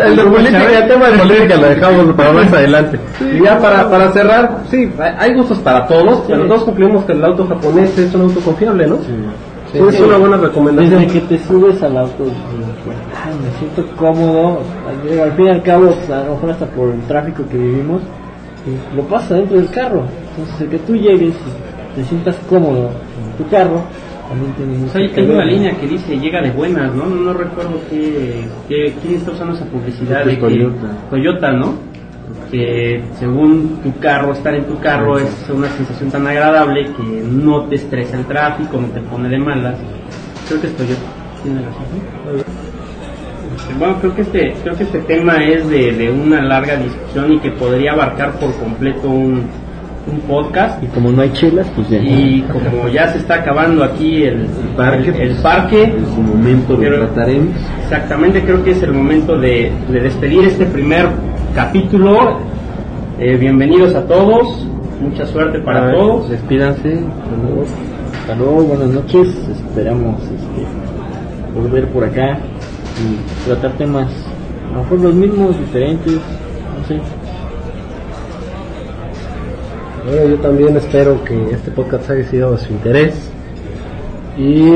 el 0.05 0.17
de 0.17 0.25
política, 0.25 0.79
el 0.79 0.89
tema 0.89 1.09
de 1.09 1.19
política 1.19 1.57
lo 1.57 1.69
dejamos 1.69 2.15
para 2.15 2.33
más 2.33 2.53
adelante. 2.53 2.99
Y 3.21 3.45
ya 3.45 3.59
para, 3.59 3.89
para 3.89 4.11
cerrar, 4.13 4.59
sí, 4.71 4.91
hay 5.19 5.35
gustos 5.35 5.59
para 5.59 5.87
todos, 5.87 6.25
pero 6.27 6.47
todos 6.47 6.65
concluimos 6.65 7.05
que 7.05 7.13
el 7.13 7.25
auto 7.25 7.47
japonés 7.47 7.97
es 7.99 8.15
un 8.15 8.23
auto 8.23 8.41
confiable, 8.41 8.87
¿no? 8.87 8.99
Sí, 9.73 9.79
es 9.79 10.01
una 10.01 10.17
buena 10.17 10.37
recomendación. 10.39 11.01
Desde 11.03 11.13
que 11.13 11.21
te 11.27 11.39
subes 11.45 11.83
al 11.83 11.97
auto, 11.99 12.25
dices, 12.25 12.39
"Ay, 13.25 13.35
me 13.43 13.59
siento 13.59 13.97
cómodo. 13.97 14.61
Al, 14.89 15.21
al 15.21 15.33
fin 15.33 15.47
y 15.47 15.51
al 15.51 15.63
cabo, 15.63 15.87
pues, 15.93 16.11
a 16.11 16.25
lo 16.25 16.35
mejor 16.35 16.51
hasta 16.51 16.67
por 16.67 16.91
el 16.91 17.01
tráfico 17.03 17.45
que 17.51 17.57
vivimos, 17.59 18.01
y 18.67 18.97
lo 18.97 19.03
pasa 19.05 19.35
dentro 19.35 19.59
del 19.59 19.71
carro. 19.71 20.05
Entonces, 20.31 20.61
el 20.63 20.69
que 20.71 20.79
tú 20.79 20.97
llegues 20.97 21.35
y 21.35 21.97
te 22.01 22.05
sientas 22.05 22.37
cómodo 22.49 22.91
en 22.91 23.45
tu 23.45 23.51
carro, 23.51 23.83
también 24.29 24.53
tiene 24.53 24.73
mucho 24.79 24.93
Pues 24.93 24.97
ahí 25.05 25.09
que 25.11 25.15
tengo 25.23 25.35
una 25.35 25.45
línea 25.45 25.73
que 25.79 25.87
dice 25.87 26.19
llega 26.19 26.41
de 26.43 26.51
buenas, 26.51 26.95
¿no? 26.95 27.07
No, 27.07 27.15
no 27.17 27.33
recuerdo 27.35 27.81
qué, 27.91 28.45
qué- 28.69 28.95
quién 29.03 29.15
está 29.17 29.33
usando 29.33 29.55
esa 29.55 29.65
publicidad 29.67 30.25
de 30.25 30.31
que 30.33 30.37
que 30.37 30.41
Toyota. 30.43 30.89
Toyota, 31.11 31.53
¿no? 31.53 31.88
Que 32.51 33.03
según 33.19 33.81
tu 33.83 33.99
carro, 34.01 34.33
estar 34.33 34.55
en 34.55 34.65
tu 34.65 34.79
carro 34.79 35.19
es 35.19 35.29
una 35.51 35.69
sensación 35.69 36.11
tan 36.11 36.27
agradable 36.27 36.91
que 36.97 37.23
no 37.23 37.65
te 37.65 37.77
estresa 37.77 38.19
el 38.19 38.25
tráfico, 38.27 38.81
no 38.81 38.89
te 38.89 39.01
pone 39.01 39.29
de 39.29 39.39
malas. 39.39 39.77
Creo 40.49 40.61
que 40.61 40.67
es 40.69 40.77
Toyota. 40.77 41.01
Tiene 41.43 41.61
razón. 41.61 41.85
Bueno, 43.79 43.97
creo 44.01 44.15
que 44.15 44.23
este, 44.23 44.55
creo 44.63 44.77
que 44.77 44.85
este 44.85 45.01
tema 45.01 45.45
es 45.45 45.69
de, 45.69 45.93
de 45.93 46.11
una 46.11 46.41
larga 46.43 46.77
discusión 46.77 47.33
y 47.35 47.39
que 47.39 47.51
podría 47.51 47.93
abarcar 47.93 48.33
por 48.33 48.55
completo 48.55 49.09
un, 49.09 49.45
un 50.11 50.21
podcast. 50.27 50.83
Y 50.83 50.87
como 50.87 51.11
no 51.11 51.23
hay 51.23 51.33
chelas, 51.33 51.67
pues 51.75 51.89
ya. 51.89 51.99
Y 51.99 52.45
como 52.51 52.89
ya 52.89 53.09
se 53.13 53.19
está 53.19 53.37
acabando 53.37 53.85
aquí 53.85 54.25
el, 54.25 54.47
parque, 54.77 55.11
el, 55.11 55.17
el 55.17 55.29
pues, 55.31 55.41
parque, 55.41 55.83
En 55.85 56.07
su 56.15 56.23
momento 56.23 56.77
lo 56.77 57.07
trataremos. 57.07 57.55
exactamente 57.83 58.43
creo 58.43 58.65
que 58.65 58.73
es 58.73 58.83
el 58.83 58.93
momento 58.93 59.39
de, 59.39 59.71
de 59.91 60.01
despedir 60.01 60.45
este 60.47 60.65
primer 60.67 61.09
capítulo. 61.55 62.39
Eh, 63.19 63.37
bienvenidos 63.37 63.95
a 63.95 64.07
todos, 64.07 64.67
mucha 65.01 65.27
suerte 65.27 65.59
para 65.61 65.87
ver, 65.87 65.97
todos. 65.97 66.31
Despídanse. 66.31 67.01
Hasta 68.21 68.35
luego, 68.35 68.63
buenas 68.63 68.89
noches. 68.89 69.29
Esperamos 69.49 70.23
este, 70.23 71.59
volver 71.59 71.89
por 71.89 72.05
acá 72.05 72.39
y 72.99 73.47
tratar 73.47 73.73
temas, 73.73 74.11
a 74.71 74.77
lo 74.77 74.83
mejor 74.83 75.01
los 75.01 75.15
mismos, 75.15 75.59
diferentes, 75.59 76.15
no 76.15 76.87
sé. 76.87 77.01
Bueno, 80.05 80.29
yo 80.31 80.37
también 80.37 80.77
espero 80.77 81.23
que 81.25 81.51
este 81.51 81.71
podcast 81.71 82.11
haya 82.11 82.25
sido 82.29 82.53
de 82.53 82.59
su 82.59 82.73
interés 82.73 83.31
y 84.39 84.71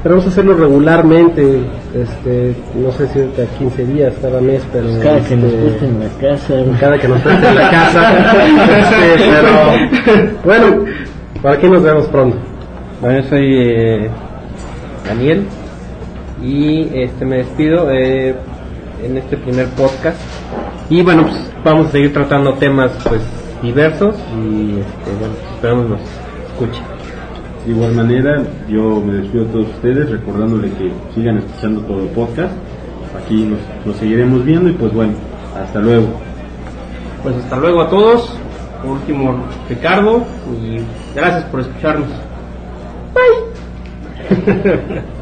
esperamos 0.00 0.26
hacerlo 0.26 0.54
regularmente, 0.54 1.60
este, 1.94 2.56
no 2.74 2.90
sé 2.92 3.06
si 3.08 3.20
a 3.20 3.58
15 3.58 3.84
días, 3.84 4.14
cada 4.22 4.40
mes, 4.40 4.62
pero 4.72 4.88
Cada 5.02 5.20
que 5.20 5.36
nos 5.36 5.52
este, 5.52 5.84
en 5.84 6.00
la 6.00 6.08
casa. 6.08 6.54
cada 6.80 6.98
que 6.98 7.08
nos 7.08 7.20
preste 7.20 7.54
la 7.54 7.70
casa, 7.70 8.18
este, 9.14 9.30
pero 9.30 10.40
bueno, 10.42 10.84
para 11.42 11.56
aquí 11.56 11.68
nos 11.68 11.82
vemos 11.82 12.06
pronto. 12.06 12.38
Bueno, 13.02 13.20
yo 13.20 13.28
soy 13.28 13.54
eh, 13.58 14.10
Daniel 15.06 15.44
y 16.42 16.88
este 16.94 17.26
me 17.26 17.36
despido 17.36 17.90
eh, 17.90 18.34
en 19.04 19.18
este 19.18 19.36
primer 19.36 19.66
podcast 19.66 20.18
y 20.88 21.02
bueno, 21.02 21.24
pues 21.24 21.52
vamos 21.62 21.88
a 21.88 21.90
seguir 21.90 22.14
tratando 22.14 22.54
temas 22.54 22.90
pues 23.06 23.20
diversos 23.62 24.14
y 24.34 24.80
este, 24.80 25.10
bueno, 25.18 25.34
pues, 25.34 25.52
esperamos 25.56 25.88
nos 25.90 26.00
escuchen. 26.52 26.89
De 27.64 27.72
igual 27.72 27.94
manera, 27.94 28.42
yo 28.68 29.00
me 29.00 29.14
despido 29.14 29.44
de 29.44 29.52
todos 29.52 29.68
ustedes 29.68 30.10
recordándole 30.10 30.70
que 30.70 30.90
sigan 31.14 31.38
escuchando 31.38 31.82
todo 31.82 32.00
el 32.00 32.08
podcast. 32.08 32.52
Aquí 33.22 33.44
nos, 33.44 33.58
nos 33.84 33.96
seguiremos 33.96 34.44
viendo 34.44 34.70
y 34.70 34.72
pues 34.72 34.92
bueno, 34.94 35.12
hasta 35.56 35.80
luego. 35.80 36.08
Pues 37.22 37.36
hasta 37.36 37.56
luego 37.56 37.82
a 37.82 37.90
todos. 37.90 38.32
Por 38.82 38.92
último, 38.92 39.44
Ricardo, 39.68 40.24
y 40.62 40.80
gracias 41.14 41.44
por 41.44 41.60
escucharnos. 41.60 42.08
Bye. 43.14 45.02